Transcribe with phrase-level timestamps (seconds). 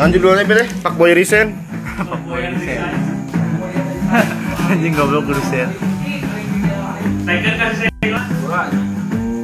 [0.00, 1.52] Yang judulnya pilih Pak Boy Risen.
[4.72, 5.68] Anjing goblok urusan.
[7.28, 8.24] Tiger kan saya lah.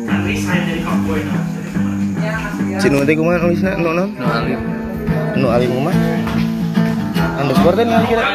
[0.09, 1.20] Nanti saya jadi cowboy.
[2.80, 4.16] Cinu teh kumaha nulisna nu naon?
[4.16, 4.61] No alim.
[5.37, 5.92] Nu alim mah.
[7.36, 8.25] Underscore teh nanti kira.
[8.25, 8.32] Nah,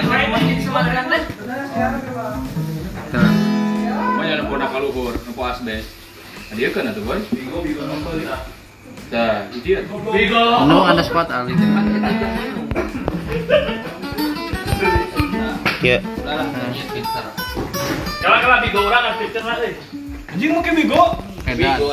[3.98, 5.90] Pokoknya nempo nak kaluhur, nempo asbes.
[6.54, 7.18] Nah, dia kan atuh boy.
[7.18, 8.61] Nah, itu dia.
[9.12, 11.60] No ada spot alim.
[15.84, 15.98] Ya.
[18.22, 19.74] Kalau kalau bigo orang kan picture lah deh.
[20.32, 21.04] Anjing mungkin bigo.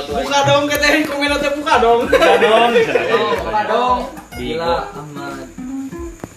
[0.07, 2.01] Buka dong katanya komen teh buka dong.
[2.07, 2.71] Buka dong.
[3.43, 3.99] Buka dong.
[4.39, 5.49] Gila Ahmad.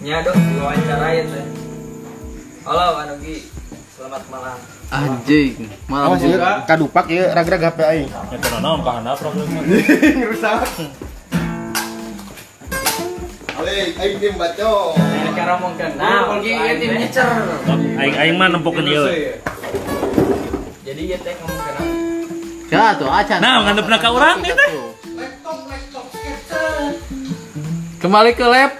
[0.02, 1.46] Nya dong wawancarain teh.
[2.66, 3.46] Halo Anugi.
[3.94, 4.81] Selamat malam.
[4.92, 5.72] Anjing.
[5.88, 6.68] Malam Awas ieu juga.
[6.68, 8.08] kadupak ieu ragrag HP aing.
[8.12, 9.60] Ya kenapa naon ka handap problemnya.
[10.28, 10.58] Rusak.
[13.56, 14.92] Ale, aing tim baco.
[15.32, 15.90] Cara mungkin.
[15.96, 17.24] Nah, lagi ieu tim nyecer.
[17.96, 19.04] Aing aing mah nempokeun ieu.
[20.84, 21.88] Jadi ieu teh ngomong kenapa?
[22.68, 23.38] Ya tuh acan.
[23.40, 24.70] Nah, ngadepna ka urang ieu teh.
[27.96, 28.72] Kembali ke lab.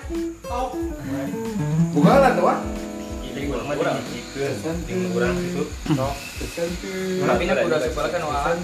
[7.23, 8.55] Tapi udah sekolah kan wah.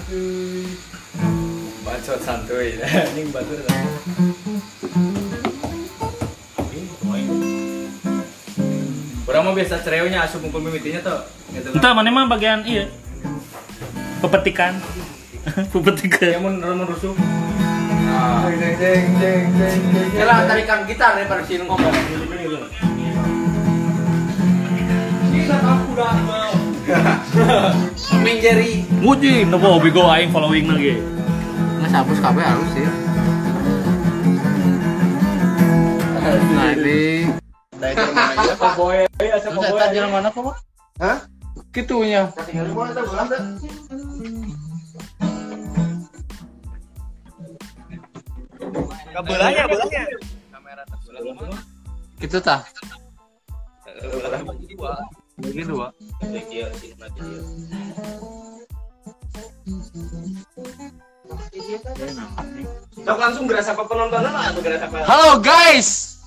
[1.85, 2.75] Bacot santuy.
[3.07, 3.63] Anjing batur.
[9.29, 11.21] Orang mau biasa cerewnya asup mukul mimitinya tuh.
[11.53, 11.69] Gitu.
[11.77, 12.89] Entah mana mah bagian iya.
[14.19, 14.81] Pepetikan.
[15.73, 16.33] Pepetikan.
[16.33, 17.13] Yang mun mun rusuh.
[20.17, 22.88] Kela tarikan gitar daripada sini ngomong.
[27.29, 28.89] Amin Jerry.
[28.89, 30.97] Muji, nopo bigo aing following lagi.
[31.77, 32.89] Nggak sabus kabeh harus sih.
[36.57, 37.29] Nah ini.
[38.73, 40.57] Boy, asa Terus eta jalan mana kok?
[40.97, 41.17] Hah?
[41.69, 42.33] Kitunya.
[49.13, 50.03] Kabelanya, kabelanya.
[52.17, 52.65] Gitu tah.
[54.73, 54.97] Dua.
[62.99, 65.07] Sok langsung berasa apa penontonan lah atau berasa apa?
[65.07, 66.19] Halo guys.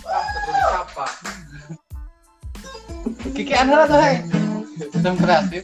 [0.00, 1.04] siapa?
[3.36, 4.24] Kiki anda tuh hei.
[4.80, 5.60] Sistem kreatif.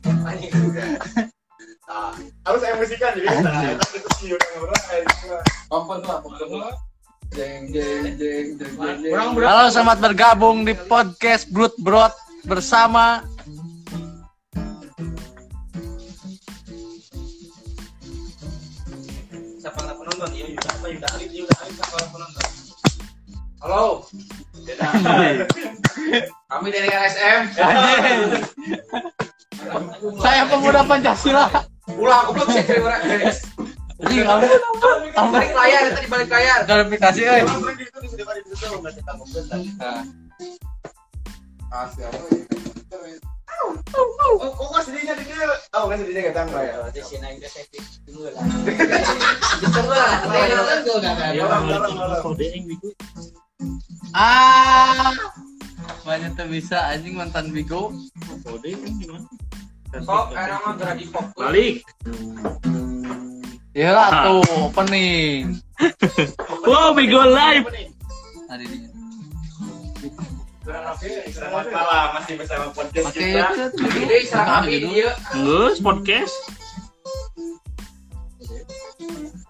[2.44, 3.72] Harus emosikan jadi kita sih.
[5.72, 6.20] Kompon lah,
[7.32, 9.40] Jeng jeng jeng jeng jeng.
[9.40, 12.12] Halo, selamat bergabung di podcast Brut Brot
[12.46, 13.22] bersama
[19.62, 20.28] Siapa penonton?
[20.34, 22.44] Iya, Yuda apa Yuda Alif, Yuda Alif siapa penonton?
[23.62, 23.84] Halo.
[26.50, 27.40] Kami dari RSM.
[30.18, 31.46] saya pemuda Pancasila.
[31.94, 33.02] Ulah, aku belum bisa cari orang.
[34.02, 34.26] Anjing,
[35.14, 36.58] kamu Balik layar, tadi balik layar.
[36.66, 37.20] klarifikasi
[41.72, 43.16] euy.
[43.92, 45.24] Oh, kok sedihnya di?
[45.72, 46.76] Oh, nggak sedihnya tangga ya.
[46.92, 47.64] Di sini aja saya
[48.04, 48.44] dulu lah.
[49.92, 50.12] Lah.
[51.32, 52.22] Ya, orang, orang, orang.
[54.12, 55.12] Ah.
[56.04, 57.94] Banyak tuh bisa anjing mantan Bigo.
[59.92, 61.26] Kok era mah gerak di pop.
[61.36, 61.84] Balik.
[63.72, 65.56] Ya lah tuh opening.
[66.62, 67.66] Wow, bigo live.
[68.46, 68.86] Tadi dia.
[70.62, 73.50] Selamat malam, masih bersama podcast kita.
[73.50, 75.10] itu Ini serang kami dia.
[75.34, 76.30] Ngus podcast.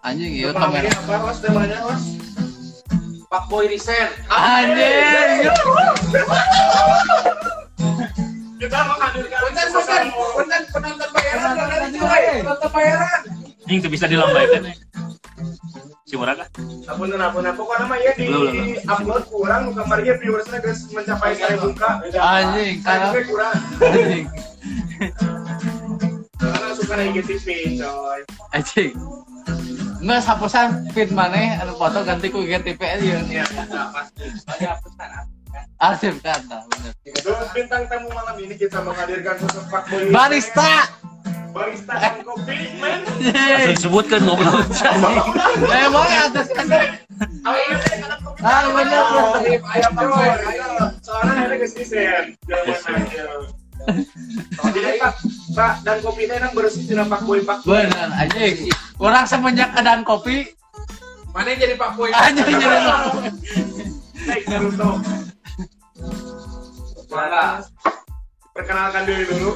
[0.01, 0.89] Anjing iya kamera.
[0.89, 1.39] ini apa, was?
[1.45, 2.17] Namanya, was?
[3.29, 4.09] Pak Boy Risen.
[4.33, 5.53] Anjing.
[8.57, 11.53] Kita menghadirkan Punten, punten, punten penonton bayaran,
[12.41, 13.21] penonton bayaran.
[13.69, 14.75] Ini tuh bisa dilambaikan ya.
[16.13, 16.45] Si murah kah?
[16.93, 17.65] Ampun, ampun, ampun.
[17.65, 18.85] Pokoknya mah ya di Belum, belum.
[18.85, 21.83] upload kurang, kemarinnya viewersnya guys mencapai seribu k.
[22.21, 23.57] Anjing, karena kurang.
[23.81, 24.25] anjing.
[26.37, 27.47] Karena suka IGTV,
[27.81, 28.21] coy.
[28.53, 28.93] Anjing.
[30.05, 33.17] Nggak sapusan feed maneh anu foto ganti ku GTP aja.
[33.33, 33.45] Iya,
[33.97, 34.29] pasti.
[34.69, 34.93] Arsip
[35.83, 36.93] nah, bener.
[37.03, 40.15] Terus bintang tamu malam ini kita menghadirkan sosok Pak Boy.
[40.15, 40.87] Barista.
[41.53, 43.03] Barista dan kopi, men.
[43.77, 44.63] Sebutkan goblok.
[45.69, 46.67] Emang atas kan.
[48.41, 49.05] Ah, bener.
[49.59, 50.29] Ayo, Pak Boy.
[50.31, 50.67] Ayo.
[51.03, 52.25] Soalnya ada di sen.
[52.47, 53.25] Jangan aja.
[54.63, 55.15] Jadi Pak,
[55.59, 57.67] Pak dan kopi ini yang bersih tidak Pak Boy, Pak.
[57.67, 58.71] Bener anjing.
[59.03, 60.55] Orang semenjak keadaan kopi
[61.33, 62.15] Mana yang jadi Pak Boy?
[62.15, 62.79] anjing jadi
[64.23, 64.91] Naik Naruto.
[67.13, 67.61] Mangga.
[68.53, 69.51] Perkenalkan diri dulu.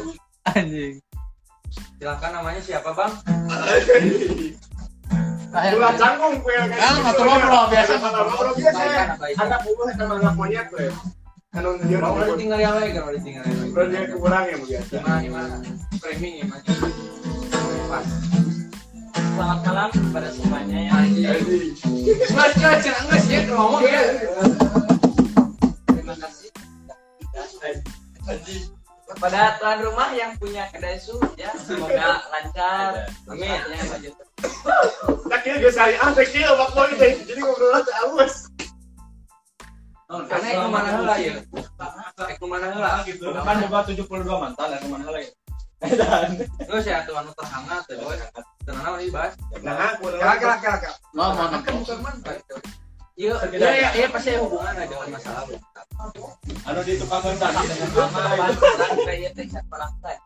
[0.52, 1.00] Anjing.
[1.96, 3.12] Silakan namanya siapa bang?
[5.56, 6.68] Ulah canggung gue kan.
[7.00, 7.92] Nggak tahu ngobrol, biasa.
[7.96, 8.80] Ngobrol biasa.
[9.40, 10.88] Anak buah sama anak monyet gue.
[11.56, 12.36] Dia Mau ngobrol.
[12.36, 13.02] ditinggal yang lain kan?
[13.08, 13.68] Mau ditinggal yang lain.
[13.72, 14.80] Ngobrol dia kurang ya mungkin.
[14.92, 15.54] Gimana gimana?
[15.96, 16.62] Framing ya mas.
[17.88, 18.06] Pas.
[19.16, 20.92] Selamat malam kepada semuanya ya.
[22.36, 24.02] Mas mas mas ya ngomong ya.
[29.06, 33.06] Kepada tuan rumah yang punya kedai su ya semoga lancar.
[33.30, 33.46] Amin.
[33.46, 34.14] Ya, lanjut.
[35.30, 37.14] Tak kira gue sari ah, tak kira bak boy deh.
[37.22, 38.50] Jadi ngobrol aja awas.
[40.06, 41.34] Karena itu mana heula ya?
[42.34, 42.90] Itu mana heula?
[43.46, 45.28] Kan boga 72 mantan ya ke mana lagi?
[46.66, 48.18] Lu sih atuh anu terhangat teh boy.
[48.66, 49.38] Tenang ini bahas.
[49.62, 50.94] Nah, Kira kira kira kira.
[51.14, 52.38] Bukan mantan.
[53.16, 55.48] Iya, iya, iya, iya, pasti ada hubungan ada masalah.
[56.68, 58.20] Anu di tukang tadi dengan Sama
[59.08, 60.16] kayak teh cat parang teh.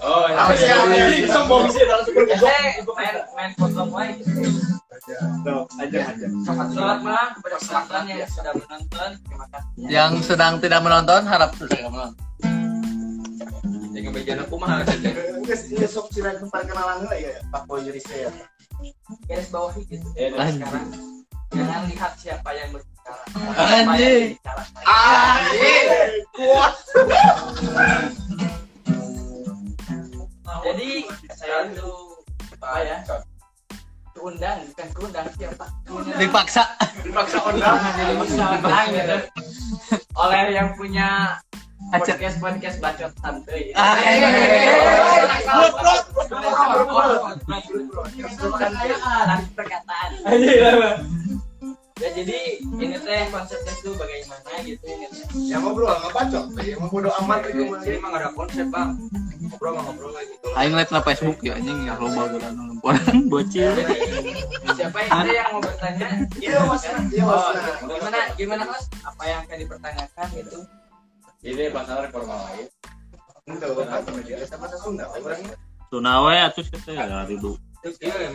[0.00, 1.28] Oh, Apa sih, sih?
[1.28, 4.16] sombong sih langsung Eh, main main potong wae.
[5.76, 6.26] aja aja.
[6.40, 9.10] Selamat malam kepada penonton yang sudah menonton.
[9.20, 9.84] Terima kasih.
[9.84, 12.16] Yang sedang tidak menonton harap tidak menonton.
[13.92, 15.08] Jangan bejana kumaha saja.
[15.36, 18.28] Enggak sok sih tempat kenalan lah ya Pak Boy jadi saya.
[19.28, 20.08] Garis bawahi gitu.
[20.16, 20.64] Anjing.
[20.64, 21.17] Sekarang
[21.52, 23.22] jangan lihat siapa yang berbicara.
[23.56, 24.36] Anjing.
[24.84, 25.88] Anjing.
[26.36, 26.74] Kuat.
[30.64, 30.90] Jadi
[31.32, 31.90] saya itu
[32.58, 32.98] apa ya?
[34.18, 35.66] Keundang, bukan keundang siapa?
[36.18, 36.64] Dipaksa.
[37.06, 37.78] Dipaksa undang.
[37.78, 39.16] Dipaksa gitu.
[40.18, 41.38] Oleh yang punya
[41.94, 43.70] podcast podcast bacot santuy.
[43.78, 44.34] Ah, eh, eh,
[44.66, 45.46] eh,
[49.28, 50.10] Dan perkataan.
[51.98, 55.26] Ya jadi ini teh konsepnya tuh bagaimana gitu ini teh.
[55.50, 56.44] Ya ngobrol nggak bacot.
[56.62, 57.78] Ya mau bodo amat itu mah.
[57.82, 58.94] Jadi emang ada konsep bang.
[59.42, 60.46] Ngobrol mah ngobrol kayak gitu.
[60.54, 63.74] Aing liat na Facebook ya anjing ya loba geura nu orang bocil.
[63.74, 66.08] Jadi siapa yang ada yang mau bertanya?
[66.38, 66.82] Iya mas.
[66.86, 67.42] Iya mas.
[67.82, 68.86] Oh, gimana gimana mas?
[69.02, 70.58] Apa yang akan dipertanyakan gitu?
[71.42, 72.66] Ini masalah reforma lain.
[73.48, 75.58] Itu apa dia sama Sunda orangnya.
[75.88, 77.58] Sunawe atuh sih teh dari dulu.
[77.82, 78.30] Terus iya?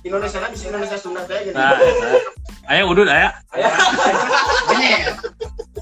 [0.00, 1.52] Indonesia bisa Indonesia Sunda teh gitu.
[1.52, 1.76] Nah,
[2.70, 3.34] Ayo udut aya.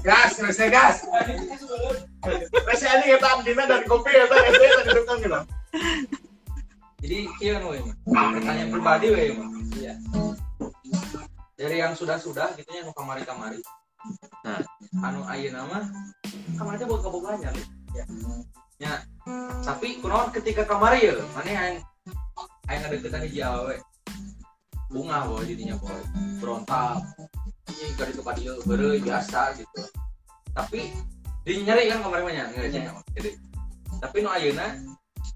[0.01, 1.05] Gas, rese gas.
[2.65, 5.39] Rese ini kita abdina dari kopi ya tadi rese tadi tukang gitu.
[7.05, 7.93] Jadi iya nu ini.
[8.09, 9.53] Pertanyaan pribadi we Mas.
[9.77, 9.93] Iya.
[11.61, 13.61] Dari yang sudah-sudah gitu ya nu kamari-kamari.
[14.41, 14.65] Nah.
[15.05, 15.85] Anu ayeuna mah
[16.57, 17.53] kamari teh boga-boga nya
[17.93, 18.03] Ya.
[18.81, 18.93] Ya.
[19.61, 21.73] Tapi kunaon ketika kamari ya, mana yang
[22.65, 23.77] yang ada deketan hiji awewe.
[24.89, 26.01] Bunga boy didinya boy.
[26.41, 27.05] Berontak.
[27.69, 29.81] Ini ditu ka dieu beureuy biasa gitu.
[30.57, 30.89] Tapi
[31.45, 32.91] di nyeri kan kamari mah nya, nggak nya.
[33.13, 33.29] Jadi
[34.01, 34.81] tapi nu ayeuna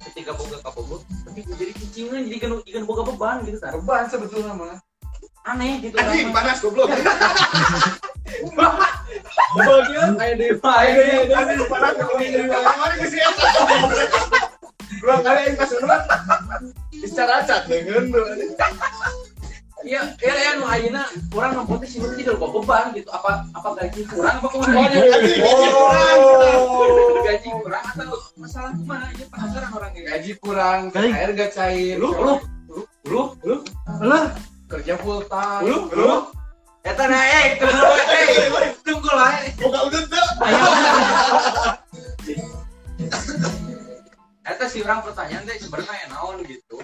[0.10, 4.54] ketika boga kabogo tapi jadi kucingan jadi kan ikan boga beban gitu kan Beban sebetulnya
[4.58, 4.80] mah.
[5.44, 6.88] aneh gitu Anjing panas goblok.
[9.60, 12.24] bagian kayak di Anjing panas goblok.
[12.24, 13.34] Kamari geus siap.
[15.04, 15.60] Dua kali yang
[17.44, 18.08] cat dengan
[19.84, 23.08] iya iya ya nu ayeuna orang nang potes sih tidak lupa beban gitu.
[23.08, 27.24] Apa apa gaji kurang apa Oh, kurang gaji kurang.
[27.24, 31.96] gaji kurang atau masalah mana ya penasaran orang ini Gaji kurang, air gak cair.
[31.96, 32.34] lu lu.
[33.06, 33.56] Lu lu.
[34.02, 34.20] Lu
[34.66, 35.64] kerja full time.
[35.64, 36.28] lu lu.
[36.84, 37.88] Eta na eh tunggu
[38.18, 38.28] eh
[38.82, 39.52] tunggu lah eh.
[39.56, 40.28] Buka udah tuh.
[44.44, 46.84] Eta si orang pertanyaan teh sebenarnya naon gitu.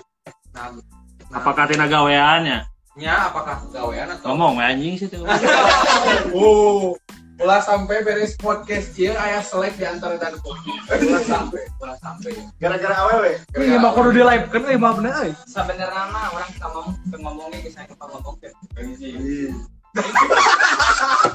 [0.55, 2.63] Nah nah, Apakah tina gaweannya?
[2.99, 5.23] Nya apakah gawean atau Ngomong anjing sih tuh.
[6.35, 6.93] Oh,
[7.39, 10.75] ulah sampai beres podcast dia ayah selek di antara dan kopi.
[11.07, 13.39] ulah sampai ulah sampai Gara-gara awewe.
[13.55, 15.31] Iya mah kudu di live kan euy mah bener euy.
[15.47, 18.51] sebenarnya mah orang suka ngomong ngomongnya ke saya ke ngomong ke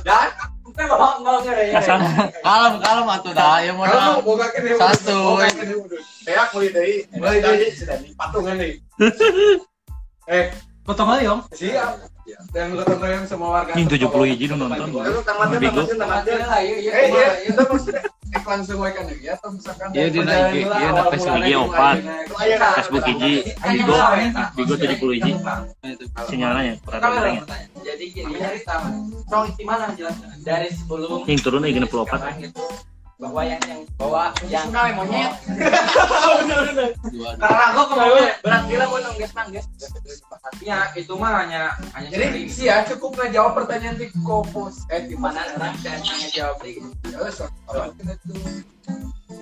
[0.04, 0.28] dan
[0.75, 1.99] kita mau mau ngere Kasar.
[2.42, 3.73] Kalem kalem atuh dah ya
[4.54, 5.38] kene Satu.
[6.25, 6.47] Kayak
[7.14, 7.66] mulai dari
[8.14, 8.75] patungan nih.
[10.25, 10.49] Eh,
[10.84, 11.40] Potong aja, Om.
[11.50, 11.96] siap.
[12.50, 13.72] Dan gotong royong semua warga.
[13.72, 14.88] Anjing 70 hiji nu nonton.
[14.90, 16.34] Lalu tamatnya tamatnya tamatnya.
[16.42, 18.02] lah iya iya Eh, iya, kita maksudnya
[18.34, 21.44] iklan semua kan ya, atau misalkan Iya, di perjalanan IG, lah, iya, awal Facebook mulanya
[21.44, 21.96] IG itu opat.
[21.96, 22.68] Itu.
[22.74, 23.96] Facebook hiji, Bigo,
[24.56, 25.32] Bigo 70 hiji.
[26.26, 27.42] Sinyalnya ya, Kalau kurang ya.
[27.82, 28.92] jadi gini dari taman
[29.24, 31.92] Song di mana jelaskan dari sebelum Yang turun lagi 64.
[32.08, 32.62] sekarang gitu
[33.25, 35.33] bahwa yang yang bahwa yang monyet.
[37.40, 39.64] karena aku kemarin berat gila gue nangis nangis.
[40.61, 45.16] Ya itu mah hanya hanya Jadi sih ya cukup ngejawab pertanyaan di kopos eh di
[45.16, 47.49] mana orang dan hanya jawab tuh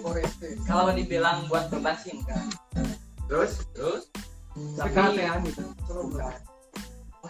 [0.03, 0.59] Foreste.
[0.67, 2.39] kalau dibilang buat beban sih enggak.
[3.27, 3.67] Terus?
[3.75, 4.07] Terus?
[4.79, 5.63] Tapi tapi gitu.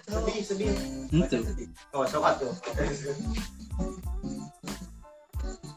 [0.03, 0.69] sedih sedih.
[1.13, 1.39] Itu.
[1.97, 2.53] oh sobat tuh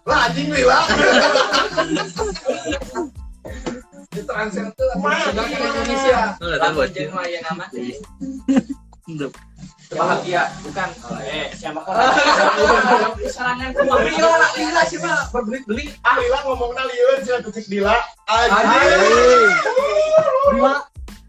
[0.05, 0.84] lah anjing nih lah
[4.10, 5.27] Di translate tuh Mana?
[5.27, 6.17] sudah ke Indonesia.
[6.39, 6.86] Aja.
[6.88, 7.65] jeung aya nama
[9.05, 9.29] Udah.
[9.86, 10.89] bahagia bukan.
[11.29, 11.93] Eh siapa kok?
[13.36, 15.93] Serangan ke Lila, Lila sih mah berbelit-belit.
[16.01, 16.17] ah.
[16.17, 17.93] Lila ngomongnya liun sih tutik Dila
[18.25, 19.53] anjing.
[20.57, 20.74] Lila,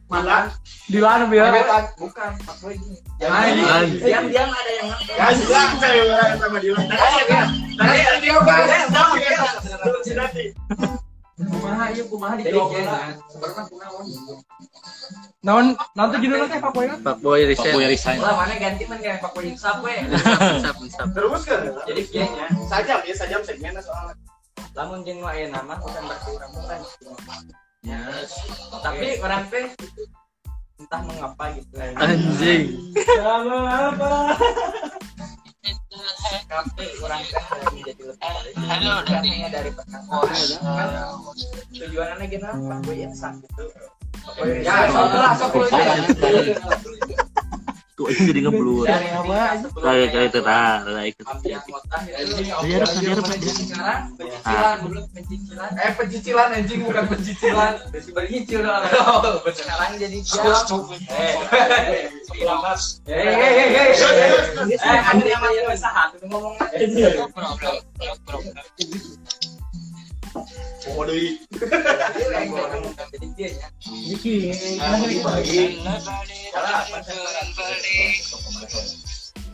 [0.06, 0.38] Lila
[0.86, 1.50] di mana biar?
[1.98, 2.94] bukan Pak Anjing.
[3.98, 7.42] diam diam ada yang ya Dila saya sama Dila tadi ya
[7.74, 8.70] tadi dia bahas
[10.14, 10.44] nanti
[11.36, 12.70] kumaha ieu kumaha dijawab
[13.28, 14.06] sebenarnya kunaon
[15.44, 16.98] Naon, nanti judulnya Pak Boy kan?
[17.06, 17.70] Pak Boy resign.
[17.70, 18.18] Pak Boy resign.
[18.18, 21.06] lah mana ganti man kayak Pak Boy insap we Insap, insap.
[21.14, 24.14] terus kan jadi kayaknya sajam ya sajam segmennya soalnya.
[24.74, 26.78] Lamun jeung nu aya nama bukan berarti urang bukan
[27.86, 28.02] ya
[28.82, 29.66] tapi orang teh
[30.82, 32.62] entah mengapa gitu Anjing.
[36.46, 37.40] tapi orang teh
[37.70, 40.34] menjadi lebih hanya dari perkataan
[40.74, 40.88] kan?
[41.70, 43.64] Tujuannya gini Pak Boy insap gitu.
[44.42, 45.70] Ya, sok lah, sok lu
[48.06, 48.86] Tuh ini jadi ngeblur.
[49.82, 51.26] Kayak kayak itu nah, nah ikut.
[51.26, 51.58] itu
[52.62, 52.86] biar.
[52.86, 53.26] sekarang
[55.10, 57.74] pencicilan Eh, pencicilan anjing bukan pencicilan.
[58.94, 59.42] Dong.
[59.50, 60.18] Sekarang jadi.
[60.22, 61.34] Eh,
[62.30, 62.78] selamat.
[63.10, 64.78] Eh, eh, eh, eh, eh.
[64.78, 66.54] Eh, ada yang masih usaha ngomong.
[70.42, 71.40] Oh deui.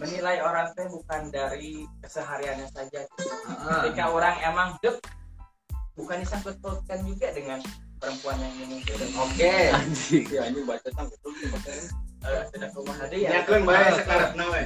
[0.03, 3.07] Menilai orang teh bukan dari kesehariannya saja.
[3.87, 4.99] Ketika orang emang dep,
[5.95, 7.62] bukan disangkut pautkan juga dengan
[8.03, 8.83] perempuan yang ini.
[9.15, 9.71] Oke.
[9.71, 10.27] Anjing.
[10.27, 11.31] Ya, ini baca tang betul
[12.23, 13.31] Eh, tidak rumah ada ya.
[13.35, 14.62] nyakeun bae sakarepna we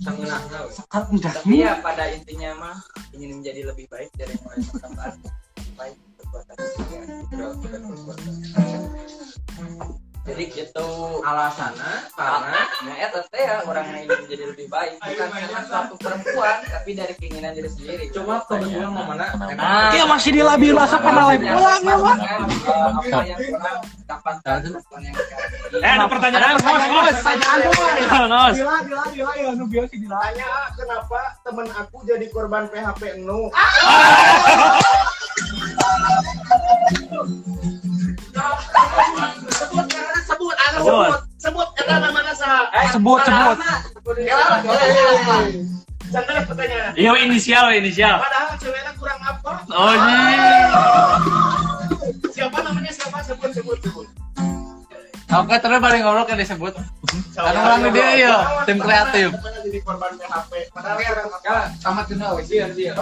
[0.00, 0.40] Sangenah.
[0.88, 1.32] Kan udah.
[1.34, 2.76] tapi ya pada intinya mah
[3.12, 4.64] ingin menjadi lebih baik dari yang lain
[5.80, 6.98] baik perbuatan juga
[7.72, 8.32] dan perbuatan
[10.20, 10.88] jadi gitu
[11.20, 15.94] alasannya karena nah eta teh ya orang yang ingin menjadi lebih baik bukan karena suatu
[15.96, 19.90] perempuan tapi dari keinginan diri sendiri cuma kebetulan mau mana Ah.
[19.90, 22.16] Dia masih dilabil rasa pada live ulang ya, Pak.
[22.90, 26.58] apa yang kurang dapatkan perempuan yang sekarang Eh, ada pertanyaan.
[26.58, 27.14] Bos, bos.
[27.14, 28.26] Pertanyaan doang.
[28.26, 28.56] Nos.
[28.56, 30.18] Dila, Dila, Dila ya, nu biasa Dila.
[30.20, 33.40] tanya ah, kenapa temen aku jadi korban PHP enu
[39.60, 40.44] sebut karena sebut
[41.50, 41.98] sebut sebut
[42.90, 43.56] Sebut, sebut.
[46.98, 48.18] Iya, inisial, inisial.
[48.18, 49.62] Padahal ceweknya kurang apa?
[49.70, 49.94] Oh.
[52.34, 53.22] Siapa namanya siapa?
[53.22, 54.06] Sebut, sebut, sebut.
[55.30, 56.74] Oke, terus paling ngobrol kan disebut.
[57.38, 58.34] Anu orang dia ya,
[58.66, 59.30] tim kreatif.
[59.90, 60.52] Korban PHP.
[60.70, 60.98] Padahal?
[61.42, 62.94] Ya, tamat kenal wes sih, sih.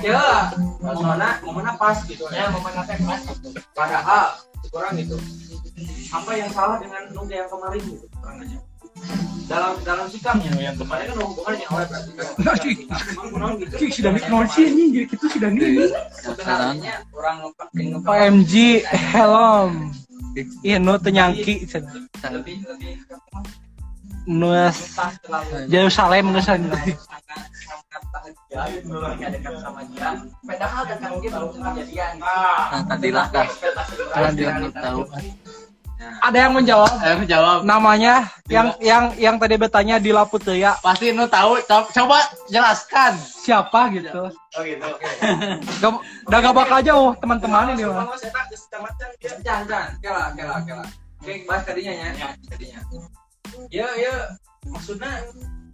[0.00, 3.60] ya mau mana mau mana pas gitu ya mau mana teh pas gitu.
[3.76, 4.40] padahal
[4.72, 5.20] kurang gitu
[6.16, 8.58] apa yang salah dengan nunggu yang kemarin gitu kurang aja
[9.50, 11.86] dalam dalam sikapnya yang kemarin kan hubungannya oleh
[12.40, 15.90] berarti kan gitu sudah mikir sih ini, jadi kita sudah nih.
[16.14, 17.68] sebenarnya orang ngepak
[18.06, 18.52] OMG,
[18.86, 19.72] helm.
[20.62, 21.66] Iya, nu tenyangki.
[22.30, 22.92] lebih lebih
[24.30, 26.94] Nuas terlalu Yerusalem gitu dia
[30.46, 32.70] padahal kejadian Nah,
[34.70, 35.02] tahu.
[36.00, 37.60] Ada yang menjawab Ayo jawab.
[37.60, 41.60] namanya yang yang yang tadi bertanya di Laputeya Pasti nu tahu.
[41.68, 43.20] Co- Coba jelaskan.
[43.20, 44.32] siapa gitu.
[44.32, 44.88] Oh gitu.
[45.84, 45.92] Gak,
[46.24, 48.08] udah gak bakal jauh teman-teman ini mah.
[49.20, 50.84] Jangan jangan kela kela kela
[51.20, 52.80] oke bahas tadinya ya ya tadinya
[53.70, 54.14] ya ya
[54.68, 55.24] maksudnya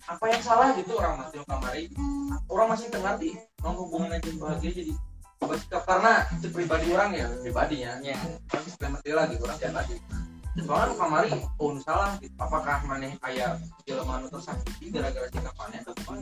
[0.06, 1.85] apa yang salah gitu orang masih kamari
[2.46, 3.30] orang masih tengerti
[3.64, 4.94] mau hubungan aja bahagia jadi
[5.37, 5.82] bersikap.
[5.85, 8.16] Karena itu pribadi orang ya pribadinya ya
[8.49, 9.96] masih mati lagi orang pribadi
[10.56, 11.30] soalnya kamari
[11.61, 12.32] oh salah gitu.
[12.40, 16.12] apakah maneh kayak jelema anu tersakiti gara-gara sikapannya atau apa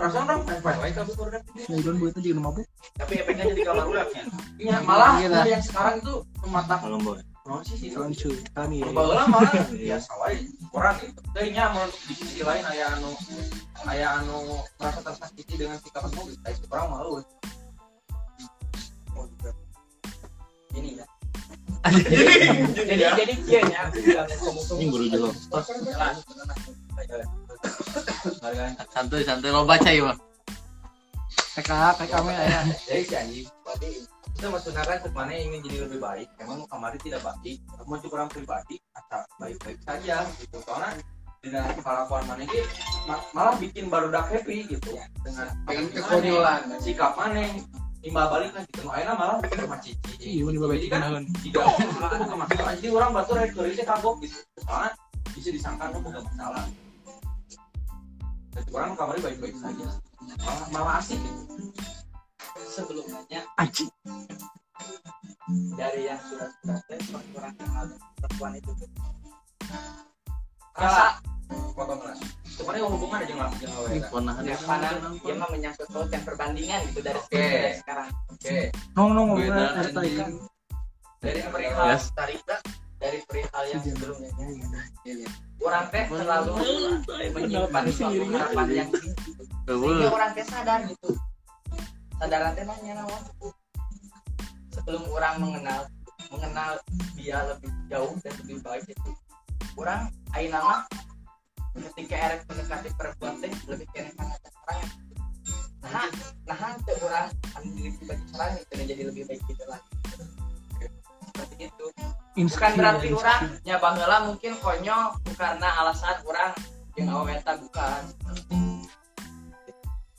[0.00, 2.66] perasaan orang fine fine baik tapi orang Udah buat itu juga mabuk.
[2.96, 4.22] tapi efeknya jadi kamar ulangnya.
[4.56, 6.14] Iya, malah Iya, yang sekarang itu
[6.48, 6.74] mata
[7.46, 7.94] Roncu, iya,
[8.50, 8.90] kami iya.
[8.90, 8.92] ya.
[8.92, 9.22] Bahwa
[11.86, 12.64] di sisi lain
[14.74, 15.14] merasa
[15.54, 16.10] dengan sikap
[16.90, 17.22] malu.
[19.14, 19.26] Oh,
[20.74, 21.06] ini ya.
[22.74, 23.62] jadi jadi ya
[24.82, 24.90] ini
[29.54, 30.18] lo baca ya bang
[31.56, 32.62] PKH PKM ya.
[32.90, 33.46] Jadi si anjing
[34.36, 36.28] itu maksudnya kan ke mana ingin jadi lebih baik.
[36.36, 40.60] Emang kemarin tidak baik mau cukup orang pribadi asal baik-baik saja gitu.
[40.68, 40.92] Karena
[41.40, 42.60] dengan kelakuan mana ini
[43.08, 44.92] ma- malah bikin baru dak happy gitu.
[45.24, 46.60] Dengan Dengan kekonyolan.
[46.84, 47.48] sikap mana
[48.04, 48.86] timbal balik kan gitu.
[48.92, 50.12] Akhirnya malah bikin rumah cici.
[50.20, 51.00] Iya, ini bapak jadi kan
[51.40, 51.64] tidak
[52.28, 54.36] kemasukan jadi orang batu rekernya kagok gitu.
[54.60, 54.92] Soalnya
[55.32, 56.64] bisa disangka tuh bukan masalah.
[58.52, 59.86] Jadi orang kamarnya baik-baik saja.
[60.44, 61.72] Malah malah asik gitu
[62.70, 63.90] sebelumnya Anjing.
[65.78, 67.00] dari yang sudah sudah tes
[67.30, 67.86] kurang kenal
[68.18, 68.70] perempuan itu.
[68.74, 68.88] Tuh.
[70.76, 71.22] rasa.
[71.46, 72.00] Potong
[72.56, 76.22] cuman yang hubungan aja nggak jangan Ini awet ponahan Ya, karena dia mah menyangkut pautkan
[76.24, 78.08] perbandingan gitu dari dari sekarang.
[78.32, 78.58] Oke.
[78.96, 80.26] Nong nong Beda, ngomongnya
[81.20, 82.04] dari perihal Yes.
[82.16, 82.56] tarika
[82.96, 84.30] dari perihal yang sebelumnya.
[85.60, 86.54] Orang teh terlalu
[87.36, 89.30] menyimpan suatu harapan yang tinggi
[89.66, 91.10] sehingga orang teh sadar gitu
[92.20, 93.22] sadaran teh nanya naon?
[94.72, 95.80] Sebelum orang mengenal
[96.32, 96.80] mengenal
[97.14, 99.10] dia lebih jauh dan lebih baik itu
[99.78, 100.80] orang ayeuna mah
[101.92, 104.90] ketika erek mendekati perempuan teh lebih kene karena serangan
[105.86, 106.08] nah
[106.48, 109.80] nah teh orang anu diri pribadi serangan itu jadi lebih baik gitu lah.
[111.36, 111.86] Seperti itu.
[112.36, 115.04] Bukan berarti orang nya baheula mungkin konyol
[115.36, 116.52] karena alasan orang
[116.96, 118.02] yang awet bukan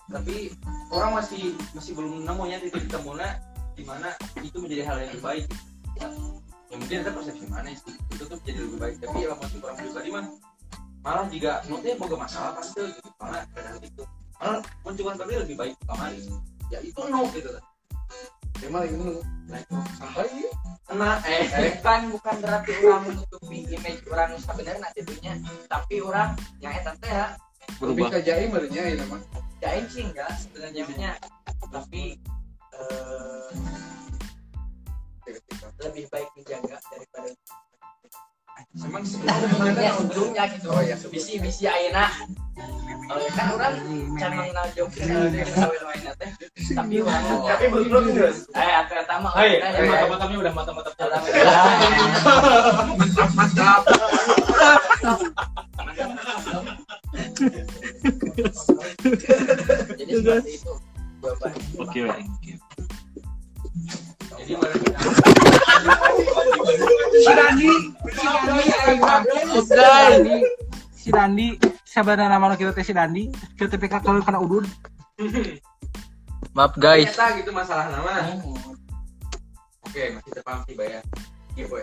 [0.08, 0.56] tapi
[0.88, 3.40] orang masih masih belum nemunya titik temunya
[3.76, 5.46] di mana itu menjadi hal yang lebih baik
[6.00, 6.08] ya,
[6.72, 7.94] ya mungkin ada persepsi mana sih?
[8.16, 8.96] Itu tuh jadi lebih baik.
[9.04, 10.26] Tapi ya masih orang pribadi mah
[11.06, 14.04] malah jika nutnya boga masalah pasti gitu karena kadang itu
[14.42, 16.24] malah kunjungan kami lebih baik kemarin
[16.68, 17.64] ya itu no gitu kan.
[18.66, 19.76] Emang ini nah itu.
[19.96, 20.28] Sampai
[20.88, 21.44] nah eh
[21.78, 25.34] bukan bukan berarti orang menutupi image orang sebenarnya tentunya
[25.68, 26.32] tapi orang
[26.64, 27.28] yang eta teh ya.
[27.84, 28.10] Lebih berubah.
[28.18, 29.22] ke jaim barunya ya mah.
[29.68, 31.12] Jaim sih enggak sebenarnya nya
[31.68, 32.16] tapi
[32.72, 33.52] eh,
[35.84, 37.36] lebih baik dijaga daripada
[38.80, 40.72] emang sebenarnya ujungnya gitu.
[40.72, 40.96] Oh, iya.
[41.12, 42.10] bisi bisi ayeuna
[43.08, 43.76] Eh, kan orang
[44.20, 46.28] can mengenal kawin lainnya teh.
[46.76, 50.96] Tapi orang tapi belum terus eh eta mah yang mantap-mantapnya udah mantap-mantap.
[59.98, 60.74] jadi seperti itu.
[61.82, 62.56] Oke, thank you.
[64.38, 65.00] jadi mana kita
[67.20, 67.72] si Dandi
[69.60, 70.38] si Dandi
[70.94, 71.48] si Dandi
[71.84, 73.28] sebenarnya nama kita teh si Dandi
[73.60, 74.64] kita PK kalau kena udun.
[76.56, 77.12] Maaf guys.
[77.12, 78.40] Ternyata gitu masalah nama.
[79.88, 81.02] Oke masih terpaham sih bayar
[81.58, 81.82] iya boy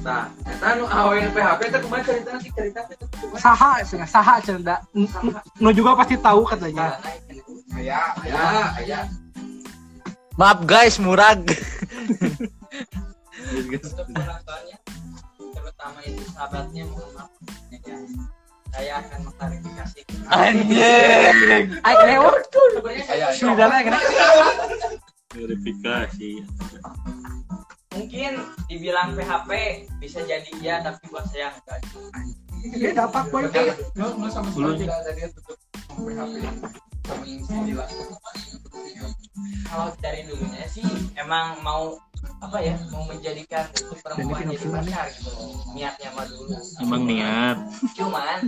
[0.00, 3.04] nah eta nu awewe PHP itu kemarin cerita sih cerita itu
[3.36, 4.80] saha cenah saha cenah
[5.60, 6.96] no juga pasti tahu katanya.
[7.72, 9.00] Aya, ya ya
[10.40, 11.44] Maaf guys, murag.
[13.52, 14.80] untuk penontonnya
[15.52, 17.30] terutama itu sahabatnya mohon maaf.
[17.84, 17.98] Ya.
[18.72, 20.00] saya akan mengklarifikasi.
[20.32, 21.66] Anjing.
[21.84, 24.00] ay lewat sebenarnya si Dana kena.
[25.36, 26.30] Verifikasi.
[27.92, 28.32] Mungkin
[28.66, 29.50] dibilang PHP
[30.00, 31.80] bisa jadi iya tapi buat saya enggak.
[32.78, 33.46] Dia dapat poin.
[33.50, 34.86] Nggak nggak sama sekali.
[34.86, 35.58] Tidak ada dia tutup
[36.00, 36.68] PHP sama
[39.72, 40.84] kalau dari dulunya sih
[41.18, 41.96] emang mau
[42.38, 45.30] apa ya mau menjadikan itu perempuan jadi pacar gitu.
[45.74, 46.54] Niatnya mah dulu.
[46.78, 47.56] Emang niat.
[47.98, 48.38] cuman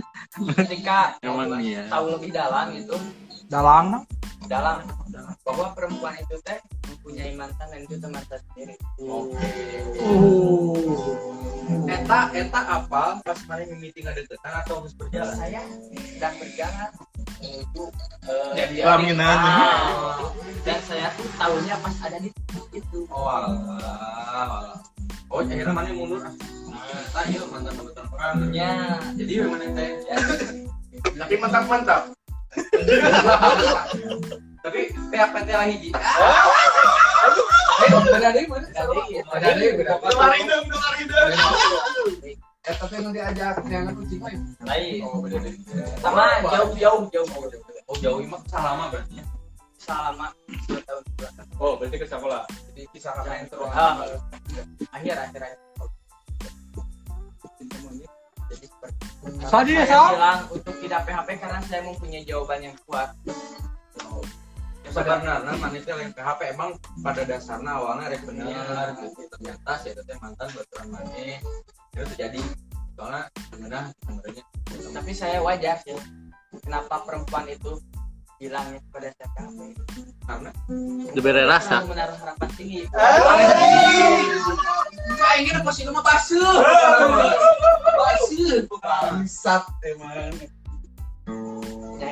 [0.55, 1.91] ketika Emang mau niat.
[1.91, 2.95] tahu lebih dalam itu
[3.51, 4.07] dalang
[4.45, 4.85] dalam
[5.45, 6.57] bahwa perempuan itu teh
[6.89, 8.75] mempunyai mantan dan itu mantan sendiri.
[11.85, 15.35] Eta eta apa pas mana meeting ada deketan atau harus berjalan?
[15.37, 15.61] Saya?
[15.93, 16.89] Sedang berjalan.
[17.41, 17.83] Menuju
[18.25, 19.37] eh, Jadi Pelaminan.
[19.37, 20.17] Ah,
[20.65, 22.29] dan saya tuh tahunya pas ada di
[22.73, 22.99] itu.
[23.09, 24.77] Oh alah.
[25.29, 26.21] Oh akhirnya mana yang mundur?
[26.25, 28.97] Nah iya mantan mantan perang ya.
[29.13, 29.91] Jadi memang teh.
[30.09, 30.17] Ya.
[31.21, 32.15] Tapi mantap-mantap.
[34.65, 34.79] Tapi
[35.53, 35.89] lah hiji?
[40.05, 41.33] Kemarin kemarin dong.
[42.65, 44.41] Eh, tapi nu diajak yang kucing lain.
[44.65, 45.37] lain oh beda
[46.01, 47.29] sama jauh jauh jauh
[47.85, 49.25] oh jauh mah selama berarti ya?
[49.85, 50.17] Tahun
[51.13, 52.41] belakang Oh, berarti ke sekolah.
[52.73, 53.69] Jadi kisah kakak yang terus.
[53.69, 54.01] Ah,
[54.97, 55.59] akhir akhir akhir
[58.45, 60.09] jadi ya, saya Sal.
[60.13, 63.09] bilang untuk tidak PHP karena saya mempunyai jawaban yang kuat.
[64.85, 66.69] Ya sebenarnya mana teh lain PHP emang
[67.01, 71.41] pada dasarnya awalnya rek bener gitu ternyata saya teh mantan baturan maneh
[71.93, 72.41] itu terjadi.
[72.95, 74.43] Soalnya sebenarnya sebenarnya
[74.93, 75.97] tapi saya wajar sih
[76.63, 77.81] kenapa perempuan itu
[78.39, 79.69] bilangnya kepada saya kami.
[80.25, 80.51] Karena
[81.13, 81.85] diberi rasa.
[81.85, 82.81] menaruh harapan tinggi.
[85.15, 86.57] Kayak ingin apa sih nama basuh
[87.95, 90.33] basuh bangsat emang.
[91.95, 92.11] Ya.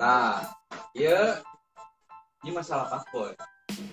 [0.00, 0.48] Nah,
[0.96, 1.44] ya
[2.40, 3.36] ini masalah paspor.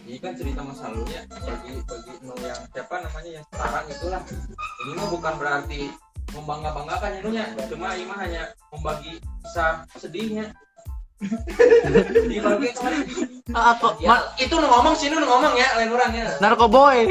[0.08, 4.22] Ini kan cerita masa lalunya bagi bagi nu yang siapa namanya yang sekarang itulah.
[4.88, 5.82] Ini mah bukan berarti
[6.34, 7.20] membangga banggakan ya.
[7.22, 10.56] Nunya, cuma ini mah hanya membagi kisah sedihnya.
[11.18, 13.02] Kemarin.
[13.58, 16.28] apa Ya, itu nu ngomong sih nu ngomong ya, lain orang ya.
[16.38, 17.10] narkoboy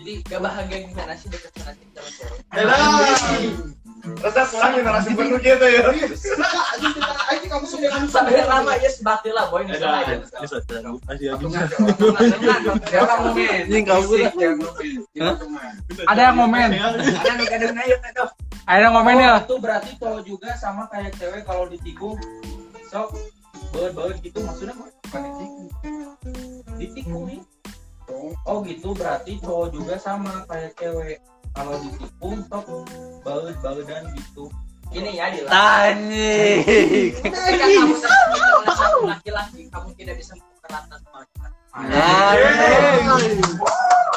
[0.00, 2.40] jadi gak bahagia gimana sih dekat sama sama cewek
[4.00, 5.92] Rasa generasi baru gitu ya.
[7.30, 9.68] aja kamu sudah sampai lama ya sebati lah boy.
[9.76, 10.96] Salah kamu.
[16.08, 16.70] Ada yang ngomen.
[16.80, 18.28] Ada nu kadang ayo tuh.
[18.64, 19.30] Ada yang ngomen ya.
[19.44, 22.16] itu berarti cowok juga sama kayak cewek kalau ditikung.
[22.88, 23.14] Sok
[23.70, 25.68] baut gitu maksudnya bukan ditikung.
[26.80, 27.40] Ditikung nih
[28.48, 28.96] oh gitu.
[28.96, 31.20] Berarti cowok juga sama kayak cewek
[31.54, 32.66] kalau ditikung sok
[33.26, 34.44] baut bautan gitu.
[34.90, 35.48] Ini ya Dila.
[35.54, 37.14] Anjing.
[37.22, 37.66] Ketika
[38.66, 41.54] kamu laki-laki kamu tidak bisa membuka rata sama laki-laki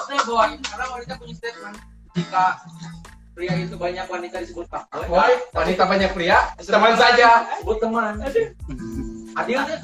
[0.04, 1.78] saya bawa karena wanita punya statement.
[2.14, 2.46] Jika
[3.34, 7.50] pria itu banyak wanita disebut pak Woi, wanita banyak pria, teman saja.
[7.58, 8.22] sebut teman.
[9.34, 9.80] Adil deh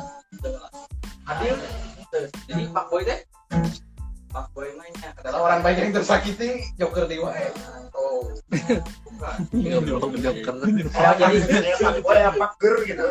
[1.26, 1.56] adil
[2.46, 3.02] jadi pak boy
[4.30, 7.34] deh pak boy mainnya Adalah orang banyak yang tersakiti, joker dewa.
[7.34, 7.50] eh.
[7.98, 10.10] Oh, oh
[11.18, 11.42] jadi
[12.06, 13.06] Boleh apa ger gitu.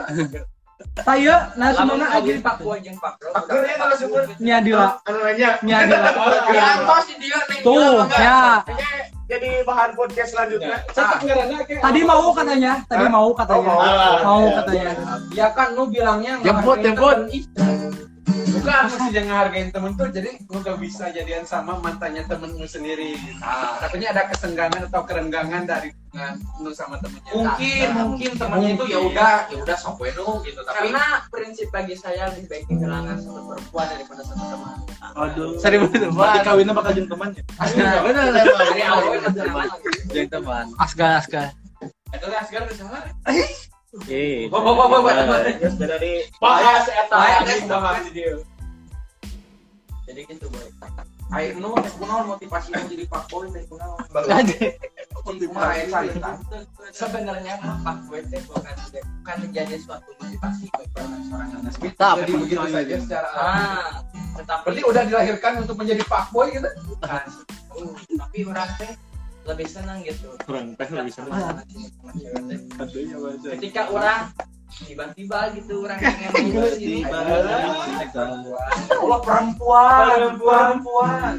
[1.03, 3.97] Saya nah Lamun sebenarnya kawin aja pak boy jeung pak bro Pak Ger ya kalau
[3.99, 4.89] sebut Nya Dila.
[5.03, 5.51] anu nanya.
[5.67, 6.11] Nya Dila.
[6.55, 8.63] ya tos si dia neng Tuh, ya.
[9.29, 10.79] Jadi bahan podcast selanjutnya.
[11.83, 13.75] Tadi mau katanya, tadi mau katanya.
[13.75, 14.17] Oh, mau.
[14.23, 14.91] Mau katanya.
[15.35, 17.27] ya kan lu bilangnya Jemput, jemput.
[18.29, 18.55] Temen.
[18.61, 23.17] Bukan mesti jangan hargain temen tuh, jadi lu gak bisa jadian sama mantannya temenmu sendiri.
[23.41, 23.81] Ah.
[23.81, 25.91] Tapi ada kesenggangan atau kerenggangan dari
[26.61, 27.33] lu sama temennya.
[27.37, 30.11] mungkin mungkin temennya itu ya udah ya udah sok we
[30.45, 30.61] gitu.
[30.65, 34.77] Tapi karena prinsip bagi saya lebih baik kehilangan satu perempuan daripada satu teman.
[35.15, 35.57] Aduh.
[35.61, 37.43] seribu teman kawinnya bakal jadi temannya.
[38.05, 39.67] bener dari awal teman.
[40.09, 40.65] Jadi teman.
[40.81, 41.45] Aska aska
[42.09, 43.05] itu kan sekarang salah
[44.09, 44.45] eh
[50.09, 50.93] jadi gitu boy pak
[51.29, 51.81] boy
[56.93, 58.21] sebenarnya pak boy
[63.37, 64.05] ah
[64.39, 66.69] Berarti udah dilahirkan untuk menjadi fuckboy gitu?
[66.89, 67.27] bukan
[67.79, 68.71] Oh, tapi orang
[69.49, 70.29] lebih senang gitu.
[70.45, 71.65] Kurang teh lebih senang.
[71.65, 73.57] Sama cewek teh.
[73.57, 74.29] ketika orang
[74.69, 77.09] tiba-tiba gitu orang pengen ngurusin
[78.93, 80.05] Allah perempuan
[80.37, 81.37] perempuan.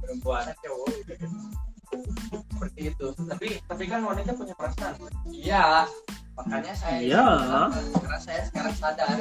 [0.00, 0.42] Perempuan.
[0.64, 0.88] Cowok
[2.30, 3.06] seperti itu.
[3.12, 4.94] Tapi tapi kan wanita punya perasaan.
[5.28, 5.84] Iya.
[6.40, 7.26] Makanya saya Iya.
[8.00, 9.16] karena saya sekarang sadar.